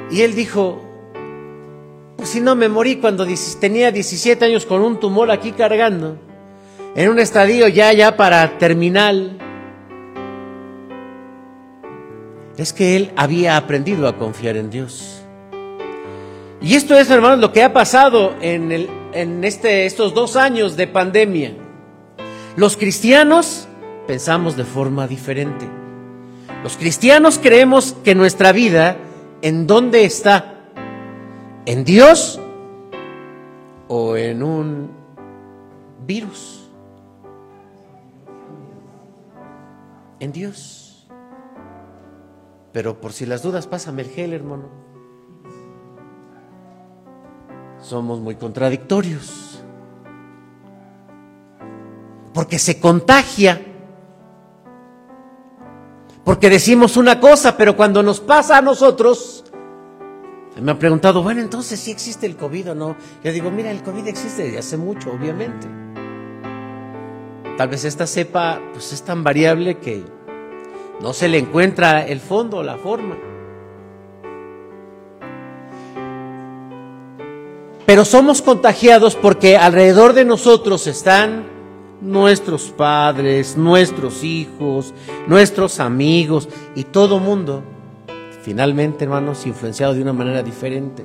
Y 0.09 0.21
él 0.21 0.35
dijo, 0.35 0.81
pues 2.15 2.29
si 2.29 2.39
no 2.39 2.55
me 2.55 2.69
morí 2.69 2.97
cuando 2.97 3.27
tenía 3.59 3.91
17 3.91 4.45
años 4.45 4.65
con 4.65 4.81
un 4.81 5.01
tumor 5.01 5.29
aquí 5.29 5.51
cargando, 5.51 6.17
en 6.97 7.09
un 7.11 7.19
estadio 7.19 7.67
ya, 7.67 7.93
ya 7.93 8.17
para 8.17 8.57
terminal. 8.57 9.37
Es 12.57 12.73
que 12.73 12.95
él 12.95 13.11
había 13.15 13.55
aprendido 13.55 14.07
a 14.07 14.17
confiar 14.17 14.57
en 14.57 14.71
Dios. 14.71 15.21
Y 16.59 16.73
esto 16.73 16.97
es, 16.97 17.11
hermanos, 17.11 17.37
lo 17.37 17.53
que 17.53 17.61
ha 17.61 17.71
pasado 17.71 18.33
en, 18.41 18.87
en 19.13 19.43
este, 19.43 19.85
estos 19.85 20.15
dos 20.15 20.35
años 20.35 20.75
de 20.75 20.87
pandemia. 20.87 21.53
Los 22.55 22.75
cristianos 22.75 23.67
pensamos 24.07 24.57
de 24.57 24.63
forma 24.63 25.07
diferente. 25.07 25.67
Los 26.63 26.77
cristianos 26.77 27.37
creemos 27.37 27.95
que 28.03 28.15
nuestra 28.15 28.51
vida, 28.51 28.97
¿en 29.43 29.67
dónde 29.67 30.03
está? 30.03 30.55
¿En 31.67 31.83
Dios 31.83 32.39
o 33.87 34.17
en 34.17 34.41
un 34.41 34.89
virus? 36.07 36.56
En 40.19 40.31
Dios. 40.31 41.07
Pero 42.71 42.99
por 42.99 43.13
si 43.13 43.25
las 43.25 43.43
dudas, 43.43 43.67
pásame 43.67 44.03
el 44.03 44.09
gel, 44.09 44.33
hermano. 44.33 44.69
Somos 47.81 48.19
muy 48.19 48.35
contradictorios. 48.35 49.63
Porque 52.33 52.59
se 52.59 52.79
contagia. 52.79 53.61
Porque 56.23 56.49
decimos 56.49 56.97
una 56.97 57.19
cosa, 57.19 57.55
pero 57.55 57.77
cuando 57.77 58.03
nos 58.03 58.19
pasa 58.19 58.57
a 58.57 58.61
nosotros, 58.61 59.45
me 60.61 60.71
han 60.71 60.79
preguntado, 60.79 61.23
bueno, 61.23 61.41
entonces 61.41 61.79
sí 61.79 61.91
existe 61.91 62.25
el 62.25 62.35
COVID 62.35 62.71
o 62.71 62.75
no. 62.75 62.95
Yo 63.23 63.31
digo, 63.31 63.49
mira, 63.49 63.71
el 63.71 63.81
COVID 63.81 64.07
existe 64.07 64.43
desde 64.43 64.59
hace 64.59 64.77
mucho, 64.77 65.11
obviamente. 65.11 65.67
Tal 67.57 67.69
vez 67.69 67.85
esta 67.85 68.05
cepa 68.05 68.61
pues 68.71 68.93
es 68.93 69.01
tan 69.03 69.23
variable 69.23 69.79
que 69.79 70.03
no 71.01 71.11
se 71.11 71.27
le 71.27 71.39
encuentra 71.39 72.05
el 72.05 72.19
fondo, 72.19 72.61
la 72.61 72.77
forma. 72.77 73.17
Pero 77.85 78.05
somos 78.05 78.41
contagiados 78.41 79.15
porque 79.15 79.57
alrededor 79.57 80.13
de 80.13 80.25
nosotros 80.25 80.85
están 80.87 81.47
nuestros 82.01 82.69
padres, 82.69 83.57
nuestros 83.57 84.23
hijos, 84.23 84.93
nuestros 85.25 85.79
amigos 85.79 86.47
y 86.75 86.83
todo 86.83 87.19
mundo 87.19 87.63
finalmente, 88.47 89.03
hermanos, 89.03 89.45
influenciado 89.45 89.93
de 89.93 90.01
una 90.01 90.13
manera 90.13 90.41
diferente. 90.41 91.03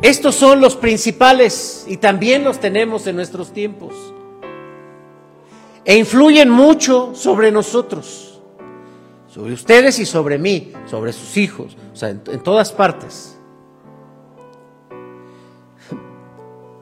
Estos 0.00 0.36
son 0.36 0.60
los 0.60 0.76
principales 0.76 1.86
y 1.88 1.96
también 1.96 2.44
los 2.44 2.60
tenemos 2.60 3.06
en 3.08 3.16
nuestros 3.16 3.52
tiempos. 3.52 3.94
E 5.90 5.96
influyen 5.96 6.48
mucho 6.48 7.16
sobre 7.16 7.50
nosotros, 7.50 8.40
sobre 9.26 9.54
ustedes 9.54 9.98
y 9.98 10.06
sobre 10.06 10.38
mí, 10.38 10.72
sobre 10.88 11.12
sus 11.12 11.36
hijos, 11.36 11.76
o 11.92 11.96
sea, 11.96 12.10
en, 12.10 12.20
todas 12.44 12.70
partes. 12.70 13.36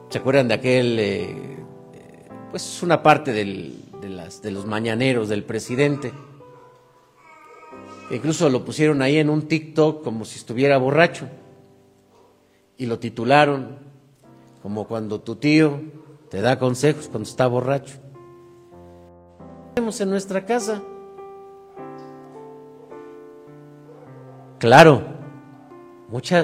¿Se 0.09 0.19
acuerdan 0.19 0.47
de 0.47 0.53
aquel, 0.53 0.99
eh, 0.99 1.57
pues 2.51 2.83
una 2.83 3.01
parte 3.01 3.33
de, 3.33 4.51
los 4.51 4.67
mañaneros 4.67 5.27
del 5.27 5.43
presidente? 5.43 6.13
Incluso 8.11 8.47
lo 8.47 8.63
pusieron 8.63 9.01
ahí 9.01 9.17
en 9.17 9.31
un 9.31 9.47
TikTok 9.47 10.03
como 10.03 10.23
si 10.23 10.37
estuviera 10.37 10.77
borracho. 10.77 11.27
Y 12.77 12.85
lo 12.85 12.99
titularon 12.99 13.79
como 14.61 14.87
cuando 14.87 15.19
tu 15.19 15.35
tío 15.37 15.81
te 16.29 16.41
da 16.41 16.59
consejos 16.59 17.07
cuando 17.07 17.27
está 17.27 17.47
borracho. 17.47 17.95
En 19.79 20.09
nuestra 20.09 20.45
casa. 20.45 20.81
Claro, 24.57 25.03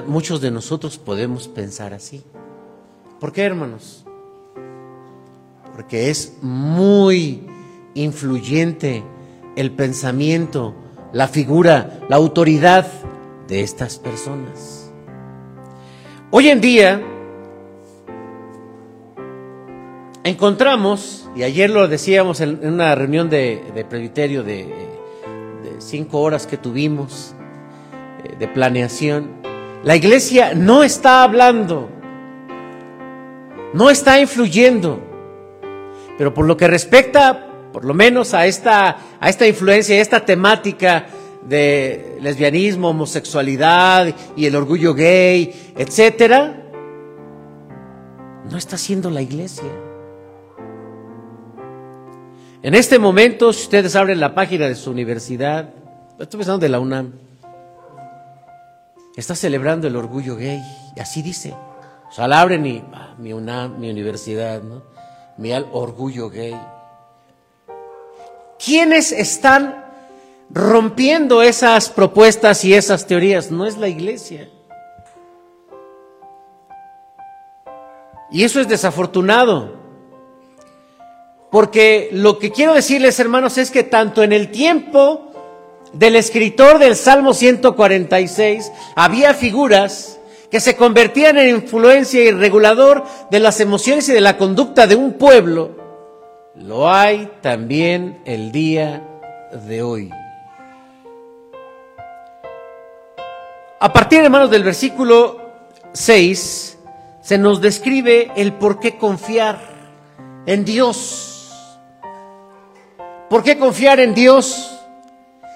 muchos 0.08 0.40
de 0.40 0.52
nosotros 0.52 0.98
podemos 0.98 1.50
pensar 1.50 1.94
así. 1.94 2.24
¿Por 3.20 3.34
qué, 3.34 3.44
hermanos? 3.44 4.06
Porque 5.74 6.10
es 6.10 6.38
muy 6.42 7.46
influyente 7.94 9.04
el 9.58 9.72
pensamiento 9.72 10.74
la 11.12 11.28
figura, 11.28 12.00
la 12.08 12.16
autoridad 12.16 12.88
de 13.50 13.64
estas 13.64 14.00
personas. 14.00 14.90
Hoy 16.32 16.48
en 16.48 16.62
día 16.62 17.02
encontramos, 20.26 21.30
y 21.36 21.44
ayer 21.44 21.70
lo 21.70 21.88
decíamos 21.88 22.42
en 22.42 22.66
una 22.68 22.96
reunión 22.96 23.30
de, 23.30 23.64
de 23.74 23.86
presbiterio 23.86 24.44
de, 24.44 24.74
cinco 25.78 26.22
horas 26.22 26.48
que 26.48 26.58
tuvimos, 26.58 27.36
eh, 28.24 28.36
de 28.40 28.48
planeación, 28.48 29.30
la 29.84 29.96
iglesia 29.96 30.56
no 30.56 30.84
está 30.84 31.24
hablando, 31.24 31.90
no 33.74 33.92
está 33.92 34.20
influyendo, 34.20 35.00
pero 36.18 36.34
por 36.34 36.46
lo 36.46 36.58
que 36.58 36.68
respecta 36.68 37.48
por 37.72 37.86
lo 37.86 37.94
menos 37.94 38.34
a 38.34 38.48
esta, 38.48 38.98
a 39.20 39.30
esta 39.30 39.46
influencia, 39.46 39.96
a 39.96 40.02
esta 40.02 40.26
temática 40.26 41.06
de 41.48 42.18
lesbianismo, 42.22 42.90
homosexualidad 42.90 44.16
y 44.36 44.46
el 44.46 44.56
orgullo 44.56 44.96
gay, 44.96 45.74
etcétera, 45.78 46.64
no 48.50 48.58
está 48.58 48.78
haciendo 48.78 49.12
la 49.12 49.22
iglesia. 49.22 49.85
En 52.66 52.74
este 52.74 52.98
momento, 52.98 53.54
si 53.54 53.62
ustedes 53.62 53.96
abren 53.96 54.20
la 54.20 54.34
página 54.34 54.68
de 54.68 54.74
su 54.74 54.90
universidad, 54.90 55.70
estoy 56.20 56.40
pensando 56.40 56.58
de 56.58 56.70
la 56.70 56.80
UNAM, 56.80 57.14
está 59.16 59.36
celebrando 59.36 59.88
el 59.88 59.96
orgullo 59.96 60.36
gay, 60.36 60.64
y 60.96 61.00
así 61.00 61.22
dice. 61.22 61.54
O 62.10 62.12
sea, 62.12 62.28
la 62.28 62.42
abren 62.42 62.66
y 62.66 62.84
ah, 62.92 63.14
mi 63.20 63.34
UNAM, 63.34 63.80
mi 63.80 63.92
universidad. 63.92 64.64
Mi 65.38 65.54
orgullo 65.54 66.32
gay. 66.32 66.60
¿Quiénes 68.58 69.12
están 69.12 69.86
rompiendo 70.50 71.44
esas 71.44 71.92
propuestas 71.92 72.66
y 72.66 72.74
esas 72.74 73.06
teorías? 73.06 73.52
No 73.52 73.68
es 73.68 73.78
la 73.78 73.90
iglesia. 73.90 74.50
Y 78.32 78.44
eso 78.44 78.60
es 78.60 78.68
desafortunado. 78.68 79.85
Porque 81.56 82.10
lo 82.12 82.38
que 82.38 82.52
quiero 82.52 82.74
decirles, 82.74 83.18
hermanos, 83.18 83.58
es 83.58 83.72
que 83.72 83.84
tanto 83.84 84.24
en 84.24 84.34
el 84.34 84.52
tiempo 84.52 85.32
del 85.94 86.18
escritor 86.18 86.80
del 86.80 86.98
Salmo 86.98 87.34
146 87.34 88.74
había 88.94 89.34
figuras 89.34 90.20
que 90.52 90.60
se 90.60 90.76
convertían 90.76 91.38
en 91.38 91.56
influencia 91.56 92.22
y 92.22 92.32
regulador 92.32 93.06
de 93.32 93.40
las 93.40 93.62
emociones 93.62 94.10
y 94.10 94.12
de 94.12 94.20
la 94.20 94.36
conducta 94.36 94.86
de 94.86 94.98
un 94.98 95.14
pueblo 95.14 95.78
lo 96.56 96.92
hay 96.92 97.32
también 97.40 98.20
el 98.26 98.52
día 98.52 99.02
de 99.66 99.82
hoy. 99.82 100.10
A 103.80 103.94
partir, 103.94 104.20
hermanos, 104.20 104.52
del 104.52 104.66
versículo 104.66 105.40
6, 105.94 106.78
se 107.22 107.38
nos 107.38 107.62
describe 107.62 108.34
el 108.36 108.52
por 108.52 108.82
qué 108.82 108.98
confiar 108.98 109.58
en 110.46 110.66
Dios. 110.66 111.32
¿Por 113.30 113.44
qué 113.44 113.58
confiar 113.58 114.00
en 114.00 114.14
Dios? 114.14 114.72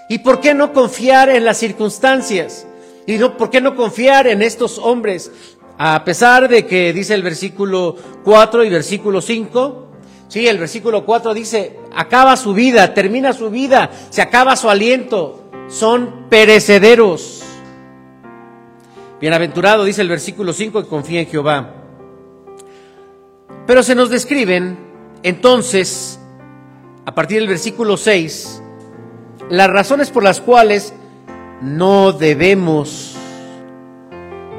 ¿Y 0.10 0.20
por 0.20 0.40
qué 0.40 0.54
no 0.54 0.74
confiar 0.74 1.30
en 1.30 1.46
las 1.46 1.58
circunstancias? 1.58 2.66
¿Y 3.06 3.18
no, 3.18 3.38
por 3.38 3.50
qué 3.50 3.62
no 3.62 3.76
confiar 3.76 4.28
en 4.28 4.42
estos 4.42 4.78
hombres? 4.80 5.32
A 5.78 6.04
pesar 6.04 6.48
de 6.50 6.66
que 6.66 6.92
dice 6.94 7.14
el 7.14 7.24
versículo 7.24 7.96
4 8.24 8.64
y 8.64 8.70
versículo 8.70 9.22
5, 9.22 9.90
Sí, 10.30 10.48
el 10.48 10.60
versículo 10.60 11.06
4 11.06 11.34
dice, 11.34 11.80
acaba 11.92 12.38
su 12.38 12.54
vida, 12.54 12.94
termina 12.94 13.34
su 13.34 13.50
vida, 13.50 13.90
se 14.12 14.22
acaba 14.22 14.56
su 14.56 14.70
aliento, 14.70 15.50
son 15.68 16.28
perecederos. 16.30 17.42
Bienaventurado, 19.20 19.84
dice 19.84 20.04
el 20.04 20.08
versículo 20.08 20.54
5, 20.54 20.84
que 20.84 20.88
confía 20.88 21.22
en 21.22 21.28
Jehová. 21.28 21.74
Pero 23.66 23.82
se 23.82 23.96
nos 23.96 24.12
describen 24.12 24.78
entonces, 25.24 26.19
a 27.10 27.16
partir 27.16 27.40
del 27.40 27.48
versículo 27.48 27.98
6, 27.98 28.62
las 29.50 29.68
razones 29.68 30.12
por 30.12 30.24
las 30.24 30.40
cuales 30.40 30.94
no 31.60 32.12
debemos 32.12 33.16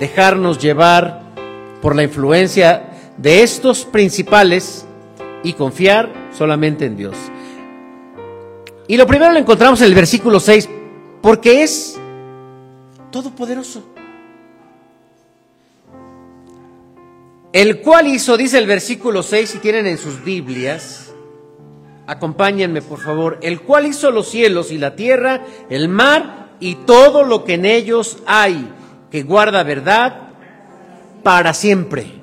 dejarnos 0.01 0.59
llevar 0.59 1.23
por 1.81 1.95
la 1.95 2.03
influencia 2.03 2.91
de 3.17 3.45
estos 3.45 3.85
principales 3.85 4.85
y 5.45 5.53
confiar 5.53 6.13
solamente 6.37 6.87
en 6.87 6.97
Dios. 6.97 7.15
Y 8.89 8.97
lo 8.97 9.07
primero 9.07 9.31
lo 9.31 9.39
encontramos 9.39 9.81
en 9.83 9.87
el 9.87 9.95
versículo 9.95 10.41
6, 10.41 10.69
porque 11.23 11.63
es 11.63 12.01
todopoderoso. 13.13 13.85
El 17.53 17.81
cual 17.81 18.09
hizo, 18.09 18.37
dice 18.37 18.59
el 18.59 18.67
versículo 18.67 19.23
6, 19.23 19.51
si 19.51 19.59
tienen 19.59 19.87
en 19.87 19.99
sus 19.99 20.25
Biblias, 20.25 21.10
acompáñenme 22.11 22.83
por 22.83 22.99
favor, 22.99 23.39
el 23.41 23.61
cual 23.61 23.87
hizo 23.87 24.11
los 24.11 24.29
cielos 24.29 24.73
y 24.73 24.79
la 24.79 24.97
tierra, 24.97 25.43
el 25.69 25.89
mar 25.89 26.49
y 26.59 26.75
todo 26.75 27.23
lo 27.23 27.45
que 27.45 27.55
en 27.55 27.65
ellos 27.65 28.19
hay, 28.27 28.69
que 29.13 29.23
guarda 29.23 29.63
verdad 29.63 30.31
para 31.23 31.55
siempre. 31.55 32.21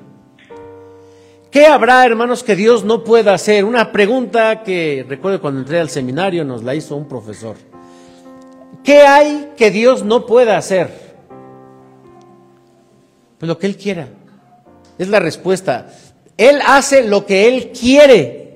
¿Qué 1.50 1.64
habrá, 1.64 2.04
hermanos, 2.04 2.42
que 2.42 2.54
Dios 2.54 2.84
no 2.84 3.02
pueda 3.02 3.32
hacer? 3.32 3.64
Una 3.64 3.90
pregunta 3.90 4.62
que 4.62 5.06
recuerdo 5.08 5.40
cuando 5.40 5.60
entré 5.60 5.80
al 5.80 5.88
seminario 5.88 6.44
nos 6.44 6.62
la 6.62 6.74
hizo 6.74 6.94
un 6.94 7.08
profesor. 7.08 7.56
¿Qué 8.84 9.00
hay 9.00 9.52
que 9.56 9.70
Dios 9.70 10.04
no 10.04 10.26
pueda 10.26 10.58
hacer? 10.58 10.90
Pues 13.38 13.48
lo 13.48 13.58
que 13.58 13.66
Él 13.66 13.78
quiera. 13.78 14.08
Es 14.98 15.08
la 15.08 15.18
respuesta. 15.18 15.88
Él 16.36 16.60
hace 16.66 17.08
lo 17.08 17.24
que 17.24 17.48
Él 17.48 17.72
quiere. 17.72 18.47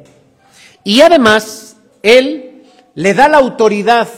Y 0.85 1.01
además, 1.01 1.77
Él 2.03 2.65
le 2.95 3.15
da 3.15 3.29
la 3.29 3.39
autoridad 3.39 4.09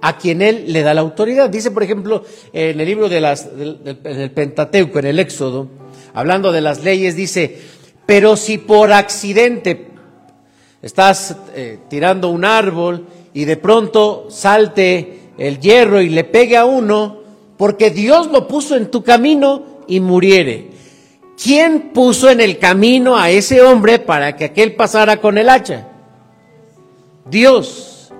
a 0.00 0.18
quien 0.18 0.42
Él 0.42 0.66
le 0.68 0.82
da 0.82 0.92
la 0.92 1.00
autoridad. 1.00 1.48
Dice, 1.48 1.70
por 1.70 1.82
ejemplo, 1.82 2.24
en 2.52 2.78
el 2.78 2.86
libro 2.86 3.08
de 3.08 3.22
las, 3.22 3.48
en 3.56 4.04
el 4.04 4.30
Pentateuco, 4.30 4.98
en 4.98 5.06
el 5.06 5.18
Éxodo, 5.18 5.68
hablando 6.12 6.52
de 6.52 6.60
las 6.60 6.84
leyes, 6.84 7.16
dice, 7.16 7.58
pero 8.04 8.36
si 8.36 8.58
por 8.58 8.92
accidente 8.92 9.88
estás 10.82 11.36
eh, 11.54 11.78
tirando 11.88 12.28
un 12.28 12.44
árbol 12.44 13.06
y 13.32 13.46
de 13.46 13.56
pronto 13.56 14.26
salte 14.28 15.30
el 15.38 15.58
hierro 15.58 16.02
y 16.02 16.10
le 16.10 16.24
pegue 16.24 16.58
a 16.58 16.66
uno, 16.66 17.20
porque 17.56 17.88
Dios 17.90 18.30
lo 18.30 18.46
puso 18.46 18.76
en 18.76 18.90
tu 18.90 19.02
camino 19.02 19.82
y 19.88 20.00
muriere. 20.00 20.73
¿Quién 21.42 21.90
puso 21.92 22.30
en 22.30 22.40
el 22.40 22.58
camino 22.58 23.16
a 23.16 23.30
ese 23.30 23.60
hombre 23.62 23.98
para 23.98 24.36
que 24.36 24.44
aquel 24.44 24.74
pasara 24.74 25.20
con 25.20 25.36
el 25.38 25.48
hacha? 25.48 25.88
Dios. 27.28 28.12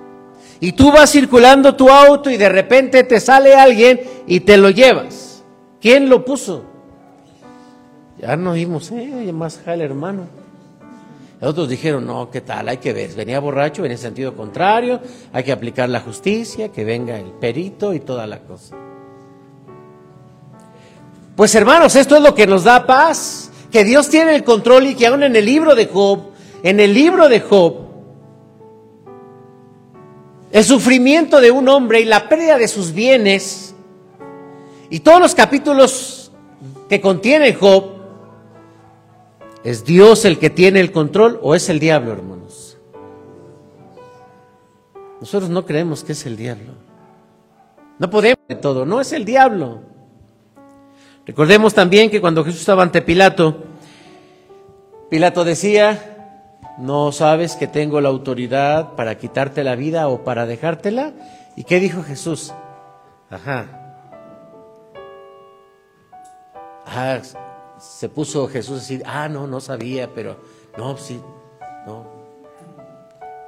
Y 0.59 0.71
tú 0.73 0.91
vas 0.91 1.11
circulando 1.11 1.75
tu 1.75 1.89
auto 1.89 2.29
y 2.29 2.37
de 2.37 2.49
repente 2.49 3.03
te 3.03 3.19
sale 3.19 3.55
alguien 3.55 4.01
y 4.27 4.41
te 4.41 4.57
lo 4.57 4.69
llevas. 4.69 5.43
¿Quién 5.79 6.09
lo 6.09 6.25
puso? 6.25 6.65
Ya 8.19 8.35
nos 8.35 8.55
vimos, 8.55 8.91
eh, 8.91 9.31
más 9.33 9.61
jale 9.63 9.83
hermano. 9.83 10.27
Otros 11.41 11.69
dijeron, 11.69 12.07
no, 12.07 12.31
¿qué 12.31 12.41
tal? 12.41 12.69
Hay 12.69 12.77
que 12.77 12.93
ver. 12.93 13.13
Venía 13.13 13.39
borracho, 13.39 13.85
en 13.85 13.91
el 13.91 13.97
sentido 13.97 14.35
contrario, 14.35 15.01
hay 15.33 15.43
que 15.43 15.51
aplicar 15.51 15.89
la 15.89 15.99
justicia, 15.99 16.69
que 16.69 16.83
venga 16.85 17.19
el 17.19 17.31
perito 17.33 17.93
y 17.93 17.99
toda 17.99 18.25
la 18.25 18.39
cosa. 18.39 18.75
Pues 21.35 21.53
hermanos, 21.55 21.95
esto 21.95 22.15
es 22.15 22.21
lo 22.21 22.33
que 22.33 22.47
nos 22.47 22.63
da 22.63 22.85
paz, 22.85 23.51
que 23.71 23.83
Dios 23.83 24.09
tiene 24.09 24.35
el 24.35 24.43
control 24.43 24.87
y 24.87 24.95
que 24.95 25.07
aún 25.07 25.23
en 25.23 25.35
el 25.35 25.45
libro 25.45 25.75
de 25.75 25.87
Job, 25.87 26.31
en 26.63 26.79
el 26.79 26.93
libro 26.93 27.27
de 27.27 27.41
Job, 27.41 27.75
el 30.51 30.63
sufrimiento 30.63 31.41
de 31.41 31.51
un 31.51 31.67
hombre 31.67 31.99
y 31.99 32.05
la 32.05 32.29
pérdida 32.29 32.57
de 32.57 32.67
sus 32.67 32.93
bienes 32.93 33.75
y 34.89 35.01
todos 35.01 35.19
los 35.19 35.35
capítulos 35.35 36.31
que 36.87 37.01
contiene 37.01 37.53
Job, 37.53 37.95
¿Es 39.65 39.83
Dios 39.83 40.25
el 40.25 40.37
que 40.37 40.51
tiene 40.51 40.79
el 40.79 40.91
control 40.91 41.39
o 41.41 41.55
es 41.55 41.69
el 41.69 41.79
diablo, 41.79 42.11
hermanos? 42.11 42.77
Nosotros 45.19 45.49
no 45.49 45.65
creemos 45.65 46.03
que 46.03 46.11
es 46.11 46.23
el 46.27 46.37
diablo. 46.37 46.73
No 47.97 48.07
podemos 48.11 48.37
de 48.47 48.53
todo, 48.53 48.85
no 48.85 49.01
es 49.01 49.11
el 49.11 49.25
diablo. 49.25 49.79
Recordemos 51.25 51.73
también 51.73 52.11
que 52.11 52.21
cuando 52.21 52.43
Jesús 52.43 52.61
estaba 52.61 52.83
ante 52.83 53.01
Pilato, 53.01 53.63
Pilato 55.09 55.43
decía, 55.43 56.35
¿no 56.77 57.11
sabes 57.11 57.55
que 57.55 57.67
tengo 57.67 57.99
la 57.99 58.09
autoridad 58.09 58.95
para 58.95 59.17
quitarte 59.17 59.63
la 59.63 59.75
vida 59.75 60.07
o 60.07 60.23
para 60.23 60.45
dejártela? 60.45 61.13
¿Y 61.55 61.63
qué 61.63 61.79
dijo 61.79 62.03
Jesús? 62.03 62.53
Ajá. 63.29 63.65
Ajá, 66.85 67.21
se 67.79 68.09
puso 68.09 68.47
Jesús 68.47 68.77
a 68.77 68.81
decir, 68.81 69.03
ah, 69.05 69.27
no, 69.27 69.47
no 69.47 69.59
sabía, 69.59 70.13
pero 70.13 70.37
no, 70.77 70.97
sí, 70.97 71.19
no. 71.87 72.05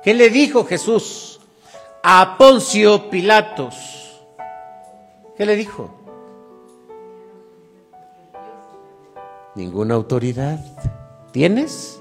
¿Qué 0.03 0.15
le 0.15 0.29
dijo 0.29 0.65
Jesús 0.65 1.39
a 2.01 2.35
Poncio 2.37 3.09
Pilatos? 3.11 4.19
¿Qué 5.37 5.45
le 5.45 5.55
dijo? 5.55 5.96
Ninguna 9.57 9.95
autoridad 9.95 10.59
tienes 11.31 11.99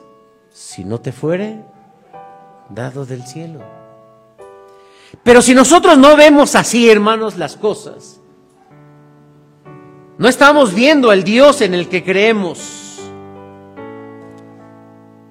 si 0.53 0.85
no 0.85 1.01
te 1.01 1.11
fuere 1.11 1.63
dado 2.69 3.07
del 3.07 3.27
cielo. 3.27 3.61
Pero 5.23 5.41
si 5.41 5.55
nosotros 5.55 5.97
no 5.97 6.19
vemos 6.19 6.55
así, 6.55 6.91
hermanos, 6.91 7.39
las 7.39 7.57
cosas, 7.57 8.21
no 10.19 10.29
estamos 10.29 10.75
viendo 10.75 11.11
al 11.11 11.25
Dios 11.25 11.63
en 11.63 11.73
el 11.73 11.89
que 11.89 12.05
creemos. 12.05 12.99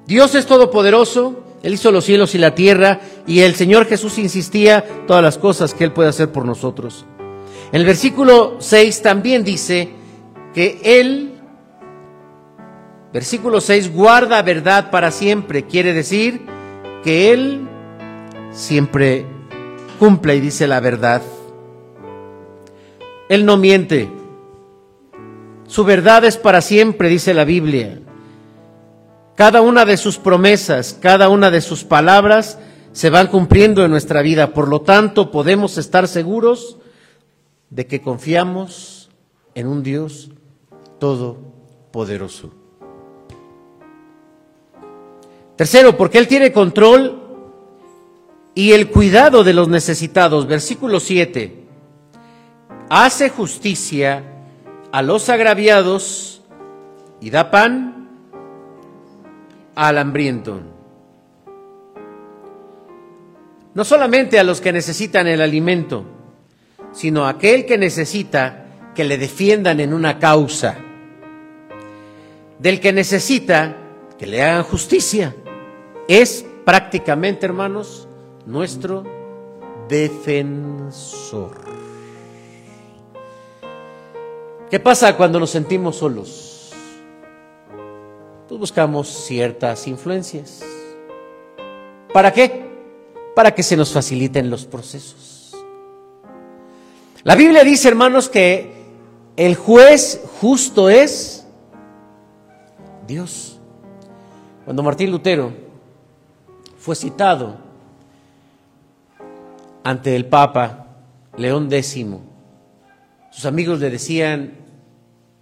Dios 0.08 0.34
es 0.34 0.48
todopoderoso, 0.48 1.44
Él 1.62 1.76
hizo 1.76 1.92
los 1.92 2.06
cielos 2.06 2.34
y 2.34 2.40
la 2.40 2.56
tierra 2.56 3.02
y 3.28 3.42
el 3.42 3.54
Señor 3.54 3.86
Jesús 3.86 4.18
insistía 4.18 4.84
todas 5.06 5.22
las 5.22 5.38
cosas 5.38 5.76
que 5.76 5.84
Él 5.84 5.94
puede 5.94 6.10
hacer 6.10 6.32
por 6.32 6.44
nosotros. 6.44 7.06
El 7.72 7.86
versículo 7.86 8.56
6 8.58 9.04
también 9.04 9.44
dice 9.44 9.92
que 10.56 10.80
Él, 10.84 11.35
versículo 13.16 13.62
6, 13.62 13.94
guarda 13.94 14.42
verdad 14.42 14.92
para 14.92 15.10
siempre. 15.10 15.64
Quiere 15.64 15.94
decir 15.94 16.42
que 17.02 17.32
Él 17.32 17.66
siempre 18.52 19.26
cumple 19.98 20.36
y 20.36 20.42
dice 20.42 20.68
la 20.68 20.82
verdad. 20.82 21.22
Él 23.30 23.46
no 23.46 23.56
miente. 23.56 24.12
Su 25.66 25.86
verdad 25.86 26.26
es 26.26 26.36
para 26.36 26.60
siempre, 26.60 27.08
dice 27.08 27.34
la 27.34 27.46
Biblia. 27.46 28.02
Cada 29.36 29.62
una 29.62 29.86
de 29.86 29.96
sus 29.96 30.18
promesas, 30.18 30.94
cada 31.02 31.30
una 31.30 31.52
de 31.52 31.62
sus 31.62 31.86
palabras 31.86 32.60
se 32.92 33.10
van 33.10 33.28
cumpliendo 33.28 33.86
en 33.86 33.92
nuestra 33.92 34.24
vida. 34.24 34.54
Por 34.54 34.68
lo 34.68 34.82
tanto, 34.82 35.32
podemos 35.32 35.78
estar 35.78 36.10
seguros 36.10 36.80
de 37.70 37.88
que 37.88 38.02
confiamos 38.02 39.10
en 39.54 39.68
un 39.68 39.84
Dios 39.84 40.32
todopoderoso. 41.00 42.65
Tercero, 45.56 45.96
porque 45.96 46.18
Él 46.18 46.28
tiene 46.28 46.52
control 46.52 47.22
y 48.54 48.72
el 48.72 48.90
cuidado 48.90 49.44
de 49.44 49.54
los 49.54 49.68
necesitados. 49.68 50.48
Versículo 50.48 51.00
7. 51.00 51.64
Hace 52.90 53.30
justicia 53.30 54.24
a 54.92 55.02
los 55.02 55.30
agraviados 55.30 56.42
y 57.20 57.30
da 57.30 57.52
pan 57.52 58.10
al 59.76 59.98
hambriento. 59.98 60.62
No 63.74 63.84
solamente 63.84 64.40
a 64.40 64.44
los 64.44 64.62
que 64.62 64.72
necesitan 64.72 65.28
el 65.28 65.42
alimento, 65.42 66.06
sino 66.94 67.26
a 67.26 67.30
aquel 67.30 67.66
que 67.66 67.78
necesita 67.78 68.66
que 68.96 69.04
le 69.04 69.18
defiendan 69.18 69.82
en 69.82 69.94
una 69.94 70.18
causa, 70.18 70.78
del 72.58 72.80
que 72.80 72.94
necesita 72.94 73.76
que 74.18 74.26
le 74.28 74.42
hagan 74.42 74.64
justicia. 74.64 75.36
Es 76.08 76.46
prácticamente, 76.64 77.46
hermanos, 77.46 78.08
nuestro 78.46 79.04
defensor. 79.88 81.52
¿Qué 84.70 84.80
pasa 84.80 85.18
cuando 85.18 85.40
nos 85.40 85.50
sentimos 85.50 85.96
solos? 85.96 86.72
Pues 88.48 88.60
buscamos 88.60 89.08
ciertas 89.08 89.88
influencias. 89.88 90.64
¿Para 92.14 92.32
qué? 92.32 92.66
Para 93.36 93.54
que 93.54 93.64
se 93.64 93.76
nos 93.76 93.92
faciliten 93.92 94.50
los 94.50 94.66
procesos. 94.66 95.56
La 97.24 97.36
Biblia 97.36 97.64
dice, 97.64 97.88
hermanos, 97.88 98.30
que 98.30 98.74
el 99.36 99.56
juez 99.56 100.24
justo 100.40 100.90
es 100.90 101.48
Dios. 103.08 103.60
Cuando 104.66 104.84
Martín 104.84 105.12
Lutero 105.12 105.65
fue 106.86 106.96
citado 106.96 107.56
ante 109.84 110.16
el 110.16 110.28
Papa 110.28 110.86
León 111.36 111.68
X, 111.74 112.06
sus 113.32 113.46
amigos 113.48 113.80
le 113.80 113.90
decían, 113.90 114.54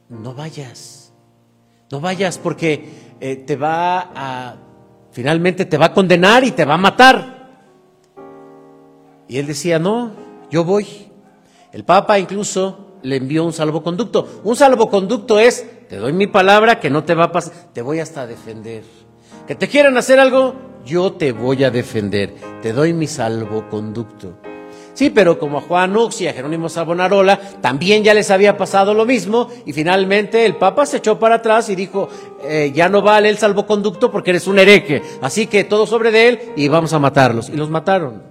no 0.07 0.33
vayas, 0.33 1.11
no 1.91 1.99
vayas 1.99 2.37
porque 2.37 3.15
eh, 3.19 3.35
te 3.35 3.57
va 3.57 4.09
a 4.15 4.55
finalmente 5.11 5.65
te 5.65 5.77
va 5.77 5.87
a 5.87 5.93
condenar 5.93 6.45
y 6.45 6.51
te 6.51 6.63
va 6.63 6.75
a 6.75 6.77
matar. 6.77 7.65
Y 9.27 9.37
él 9.37 9.45
decía, 9.45 9.79
no, 9.79 10.13
yo 10.49 10.63
voy. 10.63 10.87
El 11.73 11.83
Papa 11.83 12.19
incluso 12.19 12.99
le 13.01 13.17
envió 13.17 13.43
un 13.43 13.51
salvoconducto. 13.51 14.41
Un 14.45 14.55
salvoconducto 14.55 15.39
es, 15.39 15.89
te 15.89 15.97
doy 15.97 16.13
mi 16.13 16.27
palabra 16.27 16.79
que 16.79 16.89
no 16.89 17.03
te 17.03 17.15
va 17.15 17.25
a 17.25 17.31
pasar, 17.33 17.51
te 17.73 17.81
voy 17.81 17.99
hasta 17.99 18.21
a 18.21 18.27
defender. 18.27 19.02
Que 19.47 19.55
te 19.55 19.67
quieran 19.67 19.97
hacer 19.97 20.19
algo, 20.19 20.55
yo 20.85 21.13
te 21.13 21.31
voy 21.33 21.63
a 21.63 21.71
defender. 21.71 22.33
Te 22.61 22.71
doy 22.71 22.93
mi 22.93 23.07
salvoconducto. 23.07 24.37
Sí, 24.93 25.09
pero 25.09 25.39
como 25.39 25.57
a 25.57 25.61
Juan 25.61 25.97
Ux 25.97 26.21
y 26.21 26.27
a 26.27 26.33
Jerónimo 26.33 26.69
Savonarola 26.69 27.39
también 27.61 28.03
ya 28.03 28.13
les 28.13 28.29
había 28.29 28.57
pasado 28.57 28.93
lo 28.93 29.05
mismo 29.05 29.49
y 29.65 29.73
finalmente 29.73 30.45
el 30.45 30.55
Papa 30.55 30.85
se 30.85 30.97
echó 30.97 31.17
para 31.17 31.35
atrás 31.35 31.67
y 31.69 31.75
dijo, 31.75 32.09
eh, 32.43 32.71
ya 32.73 32.89
no 32.89 33.01
vale 33.01 33.29
el 33.29 33.39
salvoconducto 33.39 34.11
porque 34.11 34.29
eres 34.29 34.45
un 34.45 34.59
hereje, 34.59 35.01
así 35.21 35.47
que 35.47 35.63
todo 35.63 35.87
sobre 35.87 36.11
de 36.11 36.27
él 36.27 36.39
y 36.55 36.67
vamos 36.67 36.93
a 36.93 36.99
matarlos. 36.99 37.49
Y 37.49 37.57
los 37.57 37.71
mataron. 37.71 38.21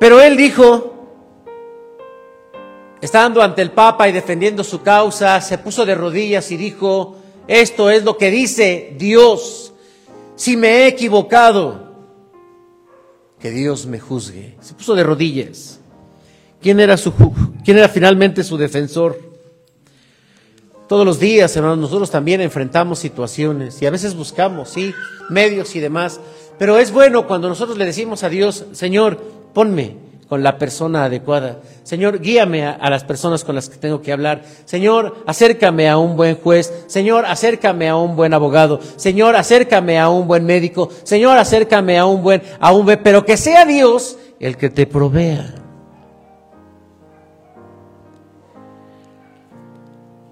Pero 0.00 0.20
él 0.20 0.36
dijo, 0.36 1.06
estando 3.00 3.42
ante 3.42 3.62
el 3.62 3.70
Papa 3.70 4.08
y 4.08 4.12
defendiendo 4.12 4.64
su 4.64 4.82
causa, 4.82 5.40
se 5.40 5.56
puso 5.58 5.86
de 5.86 5.94
rodillas 5.94 6.50
y 6.50 6.56
dijo, 6.56 7.16
esto 7.48 7.90
es 7.90 8.04
lo 8.04 8.16
que 8.16 8.30
dice 8.30 8.94
Dios, 8.98 9.72
si 10.36 10.56
me 10.56 10.68
he 10.68 10.86
equivocado 10.86 11.84
que 13.44 13.50
Dios 13.50 13.84
me 13.84 14.00
juzgue. 14.00 14.56
Se 14.60 14.72
puso 14.72 14.94
de 14.94 15.04
rodillas. 15.04 15.78
¿Quién 16.62 16.80
era, 16.80 16.96
su, 16.96 17.12
quién 17.62 17.76
era 17.76 17.90
finalmente 17.90 18.42
su 18.42 18.56
defensor? 18.56 19.20
Todos 20.88 21.04
los 21.04 21.20
días, 21.20 21.54
hermanos, 21.54 21.78
nosotros 21.78 22.10
también 22.10 22.40
enfrentamos 22.40 22.98
situaciones 22.98 23.82
y 23.82 23.86
a 23.86 23.90
veces 23.90 24.14
buscamos, 24.14 24.70
sí, 24.70 24.94
medios 25.28 25.76
y 25.76 25.80
demás. 25.80 26.20
Pero 26.58 26.78
es 26.78 26.90
bueno 26.90 27.26
cuando 27.26 27.48
nosotros 27.50 27.76
le 27.76 27.84
decimos 27.84 28.22
a 28.22 28.30
Dios, 28.30 28.64
Señor, 28.72 29.20
ponme, 29.52 29.96
la 30.42 30.58
persona 30.58 31.04
adecuada. 31.04 31.58
Señor, 31.82 32.20
guíame 32.20 32.64
a, 32.64 32.90
las 32.90 33.04
personas 33.04 33.44
con 33.44 33.54
las 33.54 33.68
que 33.68 33.76
tengo 33.76 34.00
que 34.00 34.12
hablar. 34.12 34.42
Señor, 34.64 35.22
acércame 35.26 35.88
a 35.88 35.98
un 35.98 36.16
buen 36.16 36.36
juez. 36.36 36.72
Señor, 36.86 37.26
acércame 37.26 37.88
a 37.88 37.96
un 37.96 38.16
buen 38.16 38.32
abogado. 38.34 38.80
Señor, 38.96 39.36
acércame 39.36 39.98
a 39.98 40.08
un 40.08 40.26
buen 40.26 40.44
médico. 40.44 40.88
Señor, 41.02 41.38
acércame 41.38 41.98
a 41.98 42.06
un 42.06 42.22
buen, 42.22 42.42
a 42.58 42.72
un 42.72 42.86
pero 43.02 43.24
que 43.24 43.36
sea 43.36 43.64
Dios 43.64 44.18
el 44.40 44.56
que 44.56 44.70
te 44.70 44.86
provea. 44.86 45.54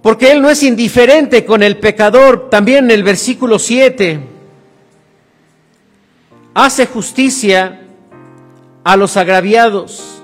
Porque 0.02 0.32
Él 0.32 0.42
no 0.42 0.50
es 0.50 0.62
indiferente 0.62 1.44
con 1.44 1.62
el 1.62 1.78
pecador. 1.78 2.50
También 2.50 2.86
en 2.86 2.90
el 2.90 3.04
versículo 3.04 3.58
7 3.58 4.20
hace 6.54 6.86
justicia 6.86 7.81
a 8.84 8.96
los 8.96 9.16
agraviados. 9.16 10.22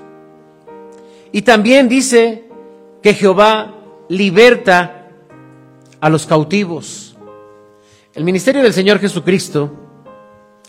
Y 1.31 1.43
también 1.43 1.87
dice 1.87 2.45
que 3.01 3.13
Jehová 3.13 3.75
liberta 4.09 5.07
a 5.99 6.09
los 6.09 6.25
cautivos. 6.25 7.17
El 8.13 8.23
ministerio 8.23 8.63
del 8.63 8.73
Señor 8.73 8.99
Jesucristo, 8.99 9.71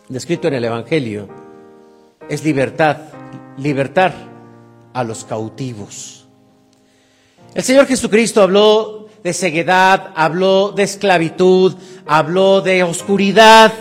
descrito 0.09 0.49
en 0.49 0.55
el 0.55 0.65
Evangelio, 0.65 1.29
es 2.29 2.45
libertad, 2.45 2.99
libertar 3.57 4.15
a 4.93 5.03
los 5.03 5.25
cautivos. 5.25 6.27
El 7.55 7.63
Señor 7.63 7.87
Jesucristo 7.87 8.43
habló 8.43 9.09
de 9.25 9.33
ceguedad, 9.33 10.13
habló 10.15 10.71
de 10.71 10.85
esclavitud, 10.85 11.75
habló 12.07 12.61
de 12.61 12.83
oscuridad 12.83 13.73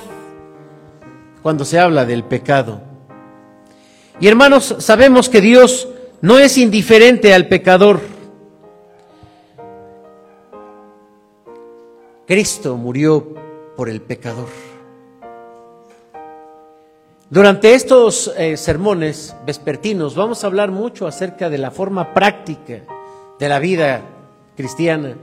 cuando 1.43 1.65
se 1.65 1.79
habla 1.79 2.05
del 2.05 2.23
pecado. 2.23 2.88
Y 4.21 4.27
hermanos, 4.27 4.75
sabemos 4.79 5.29
que 5.29 5.39
Dios 5.39 5.87
no 6.21 6.39
es 6.39 6.57
indiferente 6.57 7.33
al 7.33 7.47
pecador. 7.47 8.01
Cristo 12.27 12.75
murió 12.75 13.33
por 13.77 13.89
el 13.89 14.01
pecador. 14.01 14.49
Durante 17.29 17.73
estos 17.73 18.33
eh, 18.37 18.57
sermones 18.57 19.35
vespertinos 19.45 20.15
vamos 20.15 20.43
a 20.43 20.47
hablar 20.47 20.71
mucho 20.71 21.07
acerca 21.07 21.49
de 21.49 21.57
la 21.59 21.71
forma 21.71 22.13
práctica 22.13 22.81
de 23.39 23.49
la 23.49 23.59
vida 23.59 24.01
cristiana, 24.57 25.15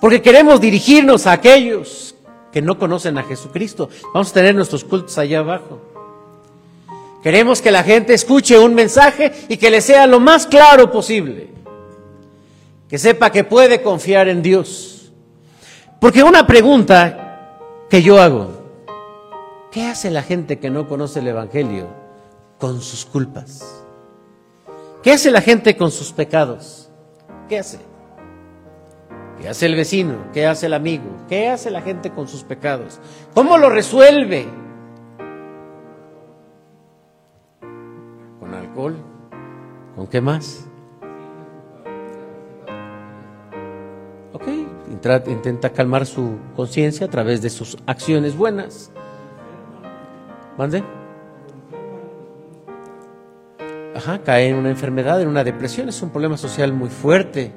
porque 0.00 0.22
queremos 0.22 0.60
dirigirnos 0.60 1.26
a 1.26 1.32
aquellos 1.32 2.14
que 2.52 2.62
no 2.62 2.78
conocen 2.78 3.18
a 3.18 3.24
Jesucristo. 3.24 3.88
Vamos 4.14 4.30
a 4.30 4.34
tener 4.34 4.54
nuestros 4.54 4.84
cultos 4.84 5.18
allá 5.18 5.40
abajo. 5.40 5.89
Queremos 7.22 7.60
que 7.60 7.70
la 7.70 7.82
gente 7.82 8.14
escuche 8.14 8.58
un 8.58 8.74
mensaje 8.74 9.32
y 9.48 9.58
que 9.58 9.70
le 9.70 9.80
sea 9.80 10.06
lo 10.06 10.20
más 10.20 10.46
claro 10.46 10.90
posible. 10.90 11.50
Que 12.88 12.98
sepa 12.98 13.30
que 13.30 13.44
puede 13.44 13.82
confiar 13.82 14.28
en 14.28 14.42
Dios. 14.42 15.12
Porque 16.00 16.22
una 16.22 16.46
pregunta 16.46 17.86
que 17.90 18.02
yo 18.02 18.20
hago, 18.20 18.48
¿qué 19.70 19.84
hace 19.84 20.10
la 20.10 20.22
gente 20.22 20.58
que 20.58 20.70
no 20.70 20.88
conoce 20.88 21.20
el 21.20 21.28
Evangelio 21.28 21.88
con 22.58 22.80
sus 22.80 23.04
culpas? 23.04 23.84
¿Qué 25.02 25.12
hace 25.12 25.30
la 25.30 25.42
gente 25.42 25.76
con 25.76 25.90
sus 25.90 26.12
pecados? 26.12 26.90
¿Qué 27.48 27.58
hace? 27.58 27.78
¿Qué 29.40 29.48
hace 29.48 29.66
el 29.66 29.74
vecino? 29.74 30.30
¿Qué 30.32 30.46
hace 30.46 30.66
el 30.66 30.74
amigo? 30.74 31.04
¿Qué 31.28 31.48
hace 31.48 31.70
la 31.70 31.82
gente 31.82 32.10
con 32.10 32.28
sus 32.28 32.44
pecados? 32.44 32.98
¿Cómo 33.34 33.58
lo 33.58 33.70
resuelve? 33.70 34.46
¿Con 38.74 40.06
qué 40.10 40.20
más? 40.20 40.64
Ok, 44.32 44.46
intenta 45.26 45.70
calmar 45.70 46.06
su 46.06 46.36
conciencia 46.54 47.06
a 47.06 47.10
través 47.10 47.42
de 47.42 47.50
sus 47.50 47.76
acciones 47.86 48.36
buenas. 48.36 48.90
¿Mande? 50.56 50.84
Ajá, 53.94 54.20
cae 54.22 54.48
en 54.48 54.56
una 54.56 54.70
enfermedad, 54.70 55.20
en 55.20 55.28
una 55.28 55.44
depresión, 55.44 55.88
es 55.88 56.00
un 56.00 56.10
problema 56.10 56.36
social 56.36 56.72
muy 56.72 56.88
fuerte. 56.88 57.52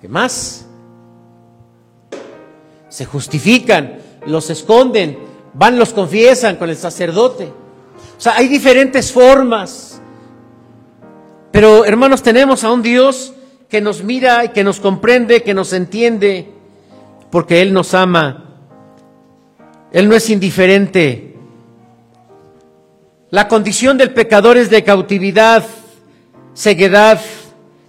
¿Qué 0.00 0.08
más? 0.08 0.66
Se 2.88 3.04
justifican, 3.04 3.98
los 4.24 4.48
esconden, 4.48 5.18
van, 5.52 5.78
los 5.78 5.92
confiesan 5.92 6.56
con 6.56 6.70
el 6.70 6.76
sacerdote. 6.76 7.52
O 8.16 8.20
sea, 8.20 8.36
hay 8.36 8.48
diferentes 8.48 9.12
formas 9.12 9.87
pero 11.50 11.84
hermanos, 11.84 12.22
tenemos 12.22 12.64
a 12.64 12.72
un 12.72 12.82
Dios 12.82 13.32
que 13.68 13.80
nos 13.80 14.02
mira 14.02 14.44
y 14.44 14.48
que 14.50 14.64
nos 14.64 14.80
comprende, 14.80 15.42
que 15.42 15.54
nos 15.54 15.72
entiende, 15.72 16.48
porque 17.30 17.60
Él 17.62 17.72
nos 17.72 17.94
ama. 17.94 18.44
Él 19.92 20.08
no 20.08 20.14
es 20.14 20.28
indiferente. 20.30 21.34
La 23.30 23.48
condición 23.48 23.98
del 23.98 24.12
pecador 24.12 24.56
es 24.56 24.70
de 24.70 24.84
cautividad, 24.84 25.64
ceguedad, 26.54 27.20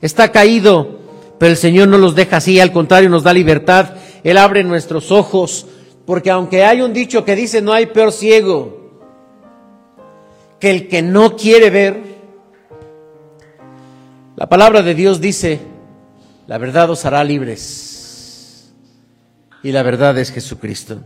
está 0.02 0.32
caído, 0.32 1.00
pero 1.38 1.52
el 1.52 1.58
Señor 1.58 1.88
no 1.88 1.98
los 1.98 2.16
deja 2.16 2.38
así, 2.38 2.60
al 2.60 2.74
contrario, 2.74 3.10
nos 3.10 3.24
da 3.24 3.34
libertad. 3.34 3.96
Él 4.24 4.38
abre 4.38 4.64
nuestros 4.64 5.12
ojos, 5.12 5.66
porque 6.06 6.30
aunque 6.30 6.66
hay 6.66 6.82
un 6.82 6.92
dicho 6.92 7.24
que 7.24 7.36
dice 7.36 7.62
no 7.62 7.72
hay 7.72 7.86
peor 7.86 8.12
ciego 8.12 8.80
que 10.60 10.70
el 10.70 10.88
que 10.88 11.02
no 11.02 11.36
quiere 11.36 11.70
ver, 11.70 12.19
la 14.40 14.48
palabra 14.48 14.82
de 14.82 14.96
Dios 14.96 15.20
dice, 15.20 15.60
la 16.48 16.58
verdad 16.58 16.90
os 16.90 17.04
hará 17.04 17.26
libres. 17.26 18.72
Y 19.62 19.74
la 19.74 19.84
verdad 19.84 20.18
es 20.18 20.32
Jesucristo. 20.32 21.04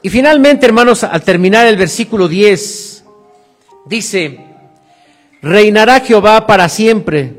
Y 0.00 0.08
finalmente, 0.08 0.66
hermanos, 0.66 1.02
al 1.02 1.24
terminar 1.24 1.66
el 1.66 1.76
versículo 1.76 2.28
10, 2.28 3.04
dice, 3.86 4.38
reinará 5.42 5.98
Jehová 5.98 6.46
para 6.46 6.68
siempre, 6.68 7.38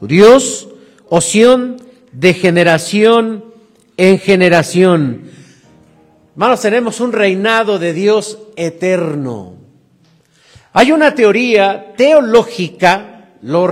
tu 0.00 0.06
Dios, 0.06 0.66
oción 1.10 1.76
de 2.10 2.32
generación 2.32 3.44
en 3.98 4.18
generación. 4.18 5.30
Hermanos, 6.32 6.62
tenemos 6.62 7.00
un 7.00 7.12
reinado 7.12 7.78
de 7.78 7.92
Dios 7.92 8.38
eterno. 8.56 9.58
Hay 10.72 10.90
una 10.90 11.14
teoría 11.14 11.92
teológica 11.98 13.13
lo, 13.44 13.68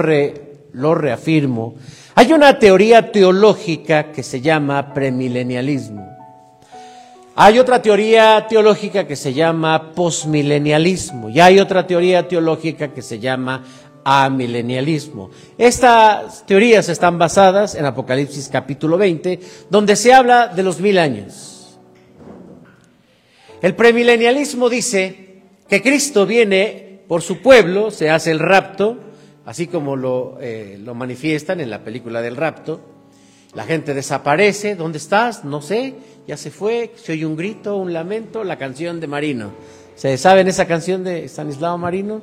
lo 0.72 0.94
reafirmo, 0.94 1.74
hay 2.14 2.32
una 2.32 2.58
teoría 2.58 3.10
teológica 3.10 4.12
que 4.12 4.22
se 4.22 4.40
llama 4.40 4.92
premilenialismo. 4.92 6.08
Hay 7.34 7.58
otra 7.58 7.80
teoría 7.80 8.46
teológica 8.46 9.06
que 9.06 9.16
se 9.16 9.32
llama 9.32 9.92
posmilenialismo 9.94 11.30
y 11.30 11.40
hay 11.40 11.58
otra 11.58 11.86
teoría 11.86 12.28
teológica 12.28 12.92
que 12.92 13.00
se 13.00 13.18
llama 13.18 13.64
amilenialismo. 14.04 15.30
Estas 15.56 16.44
teorías 16.44 16.90
están 16.90 17.18
basadas 17.18 17.74
en 17.74 17.86
Apocalipsis 17.86 18.50
capítulo 18.52 18.98
20, 18.98 19.40
donde 19.70 19.96
se 19.96 20.12
habla 20.12 20.48
de 20.48 20.62
los 20.62 20.80
mil 20.80 20.98
años. 20.98 21.78
El 23.62 23.74
premilenialismo 23.74 24.68
dice 24.68 25.40
que 25.66 25.80
Cristo 25.80 26.26
viene 26.26 27.00
por 27.08 27.22
su 27.22 27.40
pueblo, 27.40 27.90
se 27.90 28.10
hace 28.10 28.30
el 28.30 28.40
rapto, 28.40 28.98
así 29.46 29.66
como 29.66 29.96
lo, 29.96 30.38
eh, 30.40 30.78
lo 30.82 30.94
manifiestan 30.94 31.60
en 31.60 31.70
la 31.70 31.84
película 31.84 32.22
del 32.22 32.36
rapto. 32.36 32.80
La 33.54 33.64
gente 33.64 33.94
desaparece, 33.94 34.76
¿dónde 34.76 34.98
estás? 34.98 35.44
No 35.44 35.60
sé, 35.60 35.94
ya 36.26 36.36
se 36.36 36.50
fue, 36.50 36.92
se 36.96 37.12
oye 37.12 37.26
un 37.26 37.36
grito, 37.36 37.76
un 37.76 37.92
lamento, 37.92 38.44
la 38.44 38.56
canción 38.56 38.98
de 39.00 39.06
Marino. 39.06 39.52
¿Se 39.94 40.16
saben 40.16 40.48
esa 40.48 40.66
canción 40.66 41.04
de 41.04 41.24
Stanislao 41.26 41.76
Marino? 41.76 42.22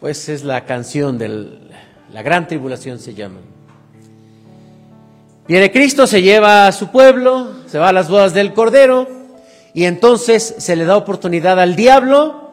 Pues 0.00 0.28
es 0.28 0.42
la 0.42 0.64
canción 0.64 1.18
de 1.18 1.28
la 2.12 2.22
gran 2.22 2.48
tribulación 2.48 2.98
se 2.98 3.14
llama. 3.14 3.38
Viene 5.46 5.70
Cristo, 5.70 6.06
se 6.06 6.22
lleva 6.22 6.66
a 6.66 6.72
su 6.72 6.88
pueblo, 6.88 7.52
se 7.66 7.78
va 7.78 7.88
a 7.88 7.92
las 7.92 8.08
bodas 8.08 8.34
del 8.34 8.52
Cordero 8.52 9.08
y 9.74 9.84
entonces 9.84 10.56
se 10.58 10.76
le 10.76 10.84
da 10.84 10.96
oportunidad 10.96 11.60
al 11.60 11.76
diablo 11.76 12.50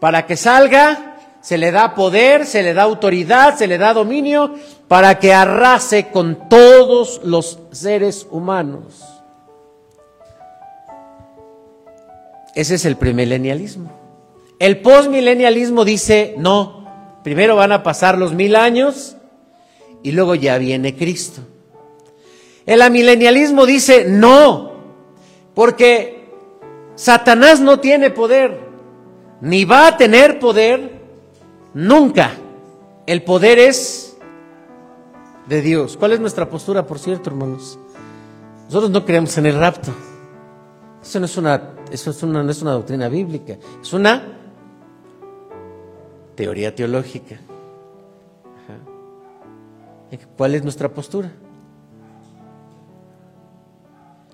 para 0.00 0.26
que 0.26 0.36
salga, 0.36 1.07
se 1.48 1.56
le 1.56 1.70
da 1.70 1.94
poder, 1.94 2.44
se 2.44 2.62
le 2.62 2.74
da 2.74 2.82
autoridad, 2.82 3.56
se 3.56 3.66
le 3.66 3.78
da 3.78 3.94
dominio 3.94 4.54
para 4.86 5.18
que 5.18 5.32
arrase 5.32 6.08
con 6.08 6.46
todos 6.46 7.22
los 7.24 7.58
seres 7.72 8.26
humanos. 8.30 9.02
Ese 12.54 12.74
es 12.74 12.84
el 12.84 12.96
premilenialismo. 12.96 13.90
El 14.58 14.82
postmilenialismo 14.82 15.86
dice, 15.86 16.34
no, 16.36 16.86
primero 17.24 17.56
van 17.56 17.72
a 17.72 17.82
pasar 17.82 18.18
los 18.18 18.34
mil 18.34 18.54
años 18.54 19.16
y 20.02 20.12
luego 20.12 20.34
ya 20.34 20.58
viene 20.58 20.96
Cristo. 20.96 21.40
El 22.66 22.82
amilenialismo 22.82 23.64
dice 23.64 24.04
no, 24.06 24.72
porque 25.54 26.28
Satanás 26.94 27.60
no 27.60 27.80
tiene 27.80 28.10
poder, 28.10 28.60
ni 29.40 29.64
va 29.64 29.86
a 29.86 29.96
tener 29.96 30.38
poder 30.38 30.97
nunca. 31.78 32.32
El 33.06 33.22
poder 33.22 33.58
es 33.58 34.16
de 35.48 35.62
Dios. 35.62 35.96
¿Cuál 35.96 36.12
es 36.12 36.20
nuestra 36.20 36.50
postura, 36.50 36.86
por 36.86 36.98
cierto, 36.98 37.30
hermanos? 37.30 37.78
Nosotros 38.66 38.90
no 38.90 39.04
creemos 39.04 39.36
en 39.38 39.46
el 39.46 39.58
rapto. 39.58 39.92
Eso 41.00 41.20
no 41.20 41.26
es 41.26 41.36
una, 41.36 41.74
eso 41.90 42.10
es 42.10 42.22
una, 42.22 42.42
no 42.42 42.50
es 42.50 42.60
una 42.60 42.72
doctrina 42.72 43.08
bíblica, 43.08 43.56
es 43.80 43.92
una 43.92 44.24
teoría 46.34 46.74
teológica. 46.74 47.38
¿Cuál 50.36 50.54
es 50.54 50.62
nuestra 50.62 50.92
postura? 50.92 51.30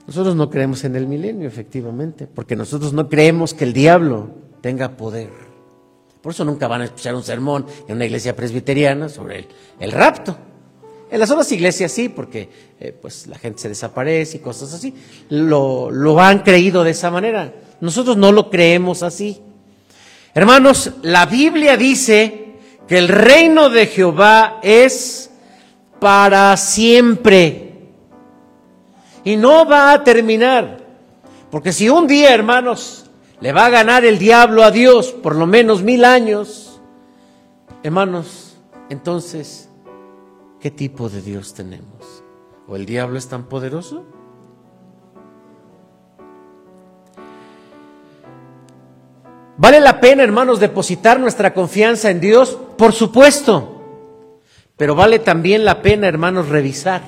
Nosotros 0.06 0.36
no 0.36 0.50
creemos 0.50 0.84
en 0.84 0.96
el 0.96 1.06
milenio, 1.06 1.46
efectivamente, 1.46 2.26
porque 2.26 2.56
nosotros 2.56 2.92
no 2.92 3.08
creemos 3.08 3.54
que 3.54 3.64
el 3.64 3.72
diablo 3.72 4.28
tenga 4.60 4.96
poder. 4.96 5.43
Por 6.24 6.32
eso 6.32 6.42
nunca 6.42 6.66
van 6.68 6.80
a 6.80 6.84
escuchar 6.84 7.14
un 7.14 7.22
sermón 7.22 7.66
en 7.86 7.96
una 7.96 8.06
iglesia 8.06 8.34
presbiteriana 8.34 9.10
sobre 9.10 9.46
el, 9.78 9.92
rapto. 9.92 10.34
En 11.10 11.20
las 11.20 11.30
otras 11.30 11.52
iglesias 11.52 11.92
sí, 11.92 12.08
porque 12.08 12.48
eh, 12.80 12.96
pues 12.98 13.26
la 13.26 13.36
gente 13.36 13.60
se 13.60 13.68
desaparece 13.68 14.38
y 14.38 14.40
cosas 14.40 14.72
así. 14.72 14.94
Lo, 15.28 15.90
lo 15.90 16.18
han 16.18 16.38
creído 16.38 16.82
de 16.82 16.92
esa 16.92 17.10
manera. 17.10 17.52
Nosotros 17.82 18.16
no 18.16 18.32
lo 18.32 18.48
creemos 18.48 19.02
así. 19.02 19.42
Hermanos, 20.32 20.92
la 21.02 21.26
Biblia 21.26 21.76
dice 21.76 22.54
que 22.88 22.96
el 22.96 23.08
reino 23.08 23.68
de 23.68 23.86
Jehová 23.86 24.60
es 24.62 25.28
para 26.00 26.56
siempre 26.56 27.90
y 29.24 29.36
no 29.36 29.66
va 29.66 29.92
a 29.92 30.02
terminar. 30.02 30.78
Porque 31.50 31.70
si 31.70 31.90
un 31.90 32.06
día, 32.06 32.32
hermanos, 32.32 33.03
le 33.44 33.52
va 33.52 33.66
a 33.66 33.68
ganar 33.68 34.06
el 34.06 34.18
diablo 34.18 34.64
a 34.64 34.70
Dios 34.70 35.12
por 35.12 35.36
lo 35.36 35.46
menos 35.46 35.82
mil 35.82 36.06
años, 36.06 36.80
hermanos, 37.82 38.56
entonces, 38.88 39.68
¿qué 40.60 40.70
tipo 40.70 41.10
de 41.10 41.20
Dios 41.20 41.52
tenemos? 41.52 42.24
¿O 42.66 42.74
el 42.74 42.86
diablo 42.86 43.18
es 43.18 43.28
tan 43.28 43.44
poderoso? 43.44 44.06
¿Vale 49.58 49.78
la 49.78 50.00
pena, 50.00 50.22
hermanos, 50.22 50.58
depositar 50.58 51.20
nuestra 51.20 51.52
confianza 51.52 52.10
en 52.10 52.20
Dios? 52.20 52.58
Por 52.78 52.94
supuesto. 52.94 53.82
Pero 54.78 54.94
vale 54.94 55.18
también 55.18 55.66
la 55.66 55.82
pena, 55.82 56.08
hermanos, 56.08 56.48
revisar 56.48 57.02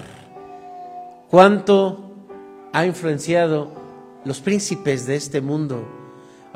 cuánto 1.30 2.10
ha 2.74 2.84
influenciado 2.84 3.72
los 4.26 4.40
príncipes 4.40 5.06
de 5.06 5.16
este 5.16 5.40
mundo 5.40 5.95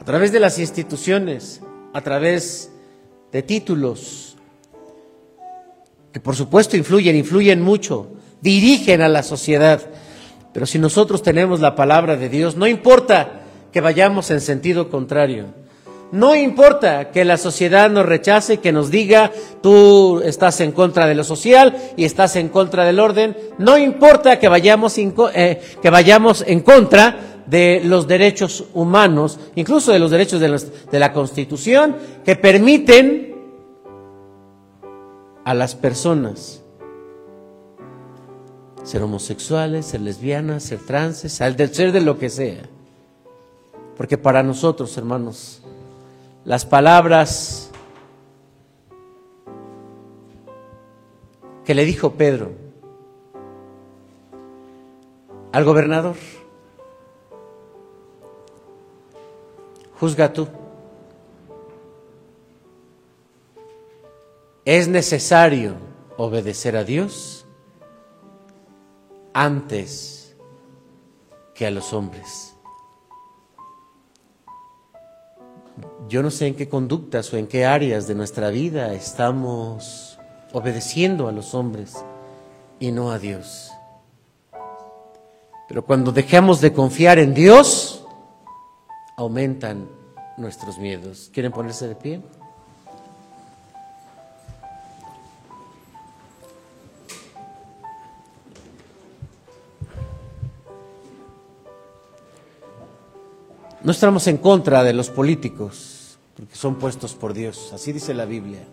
a 0.00 0.04
través 0.04 0.32
de 0.32 0.40
las 0.40 0.58
instituciones, 0.58 1.60
a 1.92 2.00
través 2.00 2.72
de 3.32 3.42
títulos, 3.42 4.34
que 6.10 6.20
por 6.20 6.34
supuesto 6.34 6.78
influyen, 6.78 7.16
influyen 7.16 7.60
mucho, 7.60 8.08
dirigen 8.40 9.02
a 9.02 9.08
la 9.08 9.22
sociedad. 9.22 9.82
Pero 10.54 10.64
si 10.64 10.78
nosotros 10.78 11.22
tenemos 11.22 11.60
la 11.60 11.76
palabra 11.76 12.16
de 12.16 12.30
Dios, 12.30 12.56
no 12.56 12.66
importa 12.66 13.42
que 13.72 13.82
vayamos 13.82 14.30
en 14.30 14.40
sentido 14.40 14.88
contrario, 14.88 15.48
no 16.12 16.34
importa 16.34 17.12
que 17.12 17.24
la 17.24 17.36
sociedad 17.36 17.88
nos 17.88 18.04
rechace, 18.04 18.56
que 18.56 18.72
nos 18.72 18.90
diga, 18.90 19.30
tú 19.62 20.20
estás 20.24 20.60
en 20.60 20.72
contra 20.72 21.06
de 21.06 21.14
lo 21.14 21.22
social 21.22 21.76
y 21.96 22.04
estás 22.04 22.34
en 22.34 22.48
contra 22.48 22.84
del 22.84 22.98
orden. 22.98 23.36
No 23.58 23.78
importa 23.78 24.40
que 24.40 24.48
vayamos, 24.48 24.98
eh, 24.98 25.60
que 25.80 25.90
vayamos 25.90 26.42
en 26.44 26.60
contra 26.60 27.29
de 27.50 27.82
los 27.84 28.06
derechos 28.06 28.64
humanos, 28.72 29.38
incluso 29.56 29.92
de 29.92 29.98
los 29.98 30.10
derechos 30.10 30.40
de 30.40 30.98
la 30.98 31.12
Constitución, 31.12 31.96
que 32.24 32.36
permiten 32.36 33.34
a 35.44 35.52
las 35.52 35.74
personas 35.74 36.62
ser 38.84 39.02
homosexuales, 39.02 39.86
ser 39.86 40.00
lesbianas, 40.00 40.62
ser 40.62 40.78
transes, 40.78 41.32
ser 41.32 41.92
de 41.92 42.00
lo 42.00 42.18
que 42.18 42.30
sea. 42.30 42.62
Porque 43.96 44.16
para 44.16 44.42
nosotros, 44.42 44.96
hermanos, 44.96 45.60
las 46.44 46.64
palabras 46.64 47.70
que 51.64 51.74
le 51.74 51.84
dijo 51.84 52.12
Pedro 52.12 52.52
al 55.52 55.64
gobernador. 55.64 56.16
Juzga 60.00 60.32
tú. 60.32 60.48
Es 64.64 64.88
necesario 64.88 65.74
obedecer 66.16 66.74
a 66.74 66.84
Dios 66.84 67.44
antes 69.34 70.34
que 71.54 71.66
a 71.66 71.70
los 71.70 71.92
hombres. 71.92 72.54
Yo 76.08 76.22
no 76.22 76.30
sé 76.30 76.46
en 76.46 76.54
qué 76.54 76.66
conductas 76.66 77.30
o 77.34 77.36
en 77.36 77.46
qué 77.46 77.66
áreas 77.66 78.08
de 78.08 78.14
nuestra 78.14 78.48
vida 78.48 78.94
estamos 78.94 80.18
obedeciendo 80.54 81.28
a 81.28 81.32
los 81.32 81.54
hombres 81.54 81.94
y 82.78 82.90
no 82.90 83.10
a 83.10 83.18
Dios. 83.18 83.70
Pero 85.68 85.84
cuando 85.84 86.10
dejamos 86.10 86.62
de 86.62 86.72
confiar 86.72 87.18
en 87.18 87.34
Dios, 87.34 87.89
aumentan 89.20 89.86
nuestros 90.38 90.78
miedos. 90.78 91.30
¿Quieren 91.34 91.52
ponerse 91.52 91.86
de 91.86 91.94
pie? 91.94 92.22
No 103.82 103.92
estamos 103.92 104.26
en 104.26 104.38
contra 104.38 104.82
de 104.82 104.94
los 104.94 105.10
políticos 105.10 106.18
porque 106.34 106.56
son 106.56 106.76
puestos 106.76 107.14
por 107.14 107.34
Dios. 107.34 107.72
Así 107.74 107.92
dice 107.92 108.14
la 108.14 108.24
Biblia. 108.24 108.64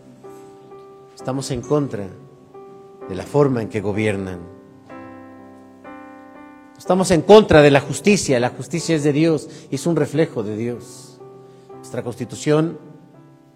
Estamos 1.14 1.52
en 1.52 1.62
contra 1.62 2.08
de 3.10 3.16
la 3.16 3.24
forma 3.24 3.62
en 3.62 3.68
que 3.68 3.82
gobiernan. 3.82 4.57
Estamos 6.78 7.10
en 7.10 7.24
contra 7.24 7.64
de 7.64 7.72
la 7.72 7.82
justicia. 7.82 8.40
La 8.40 8.50
justicia 8.50 8.96
es 8.96 9.04
de 9.04 9.12
Dios 9.12 9.50
y 9.72 9.76
es 9.76 9.88
un 9.88 9.96
reflejo 9.96 10.44
de 10.44 10.56
Dios. 10.56 11.20
Nuestra 11.76 12.04
constitución 12.04 12.78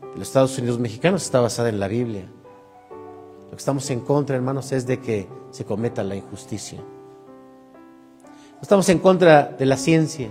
de 0.01 0.17
los 0.17 0.27
Estados 0.27 0.57
Unidos 0.57 0.79
mexicanos 0.79 1.21
está 1.21 1.39
basada 1.39 1.69
en 1.69 1.79
la 1.79 1.87
Biblia. 1.87 2.25
Lo 3.45 3.51
que 3.51 3.57
estamos 3.57 3.89
en 3.91 3.99
contra, 3.99 4.35
hermanos, 4.35 4.71
es 4.71 4.87
de 4.87 4.99
que 4.99 5.27
se 5.51 5.65
cometa 5.65 6.03
la 6.03 6.15
injusticia. 6.15 6.79
No 6.79 8.61
estamos 8.61 8.89
en 8.89 8.97
contra 8.97 9.43
de 9.43 9.65
la 9.67 9.77
ciencia. 9.77 10.29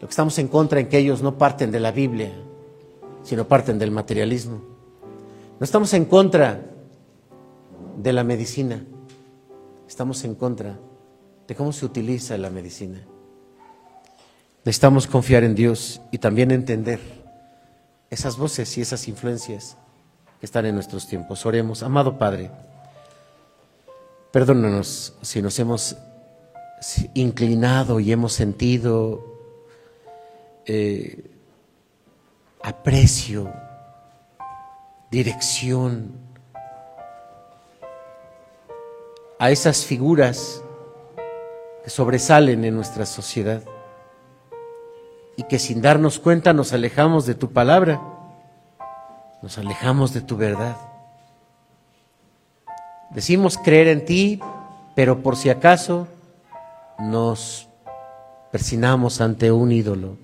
Lo 0.00 0.08
que 0.08 0.10
estamos 0.10 0.36
en 0.38 0.48
contra 0.48 0.80
en 0.80 0.88
que 0.88 0.98
ellos 0.98 1.22
no 1.22 1.38
parten 1.38 1.70
de 1.70 1.78
la 1.78 1.92
Biblia, 1.92 2.32
sino 3.22 3.46
parten 3.46 3.78
del 3.78 3.92
materialismo. 3.92 4.60
No 5.60 5.64
estamos 5.64 5.94
en 5.94 6.06
contra 6.06 6.62
de 7.96 8.12
la 8.12 8.24
medicina, 8.24 8.84
estamos 9.86 10.24
en 10.24 10.34
contra 10.34 10.78
de 11.46 11.54
cómo 11.54 11.72
se 11.72 11.84
utiliza 11.84 12.36
la 12.38 12.50
medicina. 12.50 13.00
Necesitamos 14.64 15.06
confiar 15.06 15.44
en 15.44 15.54
Dios 15.54 16.00
y 16.10 16.18
también 16.18 16.50
entender 16.50 17.00
esas 18.08 18.36
voces 18.36 18.76
y 18.78 18.80
esas 18.80 19.06
influencias 19.08 19.76
que 20.40 20.46
están 20.46 20.64
en 20.66 20.74
nuestros 20.74 21.06
tiempos. 21.06 21.44
Oremos, 21.44 21.82
amado 21.82 22.18
Padre, 22.18 22.50
perdónanos 24.32 25.14
si 25.20 25.42
nos 25.42 25.58
hemos 25.58 25.96
inclinado 27.14 28.00
y 28.00 28.10
hemos 28.12 28.32
sentido 28.32 29.24
eh, 30.66 31.30
aprecio, 32.62 33.52
dirección 35.10 36.12
a 39.38 39.50
esas 39.50 39.84
figuras 39.84 40.63
que 41.84 41.90
sobresalen 41.90 42.64
en 42.64 42.74
nuestra 42.74 43.04
sociedad 43.04 43.62
y 45.36 45.42
que 45.44 45.58
sin 45.58 45.82
darnos 45.82 46.18
cuenta 46.18 46.54
nos 46.54 46.72
alejamos 46.72 47.26
de 47.26 47.34
tu 47.34 47.52
palabra, 47.52 48.00
nos 49.42 49.58
alejamos 49.58 50.14
de 50.14 50.22
tu 50.22 50.38
verdad. 50.38 50.76
Decimos 53.10 53.58
creer 53.58 53.88
en 53.88 54.04
ti, 54.06 54.40
pero 54.96 55.22
por 55.22 55.36
si 55.36 55.50
acaso 55.50 56.08
nos 56.98 57.68
persinamos 58.50 59.20
ante 59.20 59.52
un 59.52 59.70
ídolo. 59.70 60.16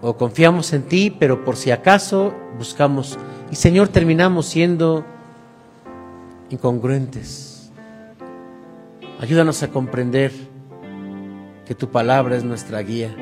O 0.00 0.16
confiamos 0.16 0.72
en 0.72 0.84
ti, 0.84 1.10
pero 1.10 1.44
por 1.44 1.56
si 1.56 1.70
acaso 1.70 2.32
buscamos. 2.56 3.18
Y 3.50 3.56
Señor, 3.56 3.88
terminamos 3.88 4.46
siendo 4.46 5.04
incongruentes. 6.48 7.59
Ayúdanos 9.20 9.62
a 9.62 9.68
comprender 9.68 10.32
que 11.66 11.74
tu 11.74 11.90
palabra 11.90 12.36
es 12.36 12.42
nuestra 12.42 12.80
guía 12.80 13.14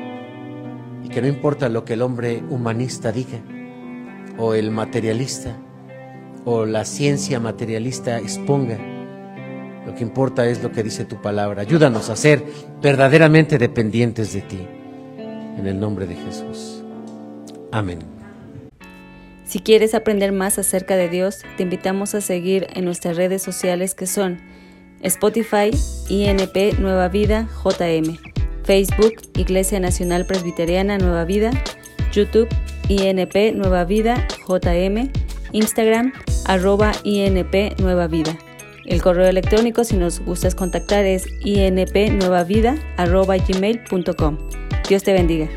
y 1.03 1.09
que 1.09 1.21
no 1.21 1.27
importa 1.27 1.67
lo 1.67 1.83
que 1.83 1.95
el 1.95 2.01
hombre 2.01 2.41
humanista 2.49 3.11
diga, 3.11 3.39
o 4.37 4.53
el 4.53 4.71
materialista, 4.71 5.57
o 6.45 6.65
la 6.65 6.85
ciencia 6.85 7.41
materialista 7.41 8.17
exponga, 8.17 8.77
lo 9.85 9.93
que 9.93 10.03
importa 10.03 10.47
es 10.47 10.63
lo 10.63 10.71
que 10.71 10.83
dice 10.83 11.03
tu 11.03 11.21
palabra. 11.21 11.63
Ayúdanos 11.63 12.09
a 12.09 12.15
ser 12.15 12.45
verdaderamente 12.81 13.57
dependientes 13.57 14.31
de 14.31 14.41
ti. 14.41 14.65
En 15.57 15.67
el 15.67 15.77
nombre 15.81 16.07
de 16.07 16.15
Jesús. 16.15 16.81
Amén. 17.73 17.99
Si 19.43 19.59
quieres 19.59 19.93
aprender 19.93 20.31
más 20.31 20.59
acerca 20.59 20.95
de 20.95 21.09
Dios, 21.09 21.41
te 21.57 21.63
invitamos 21.63 22.15
a 22.15 22.21
seguir 22.21 22.67
en 22.73 22.85
nuestras 22.85 23.17
redes 23.17 23.41
sociales 23.41 23.95
que 23.95 24.07
son 24.07 24.39
Spotify, 25.03 25.71
INP 26.09 26.79
Nueva 26.79 27.07
Vida, 27.09 27.47
JM. 27.63 28.17
Facebook, 28.69 29.15
Iglesia 29.35 29.79
Nacional 29.79 30.27
Presbiteriana 30.27 30.99
Nueva 30.99 31.25
Vida, 31.25 31.49
YouTube, 32.13 32.47
INP 32.87 33.55
Nueva 33.55 33.83
Vida, 33.83 34.27
JM, 34.47 35.11
Instagram, 35.53 36.13
arroba 36.45 36.91
INP 37.03 37.79
Nueva 37.79 38.05
Vida. 38.05 38.37
El 38.85 39.01
correo 39.01 39.27
electrónico, 39.27 39.83
si 39.83 39.97
nos 39.97 40.19
gustas 40.19 40.53
contactar, 40.53 41.05
es 41.05 41.25
inpnuevavida, 41.43 42.77
arroba 42.97 43.37
gmail.com. 43.37 44.37
Dios 44.87 45.03
te 45.03 45.13
bendiga. 45.13 45.49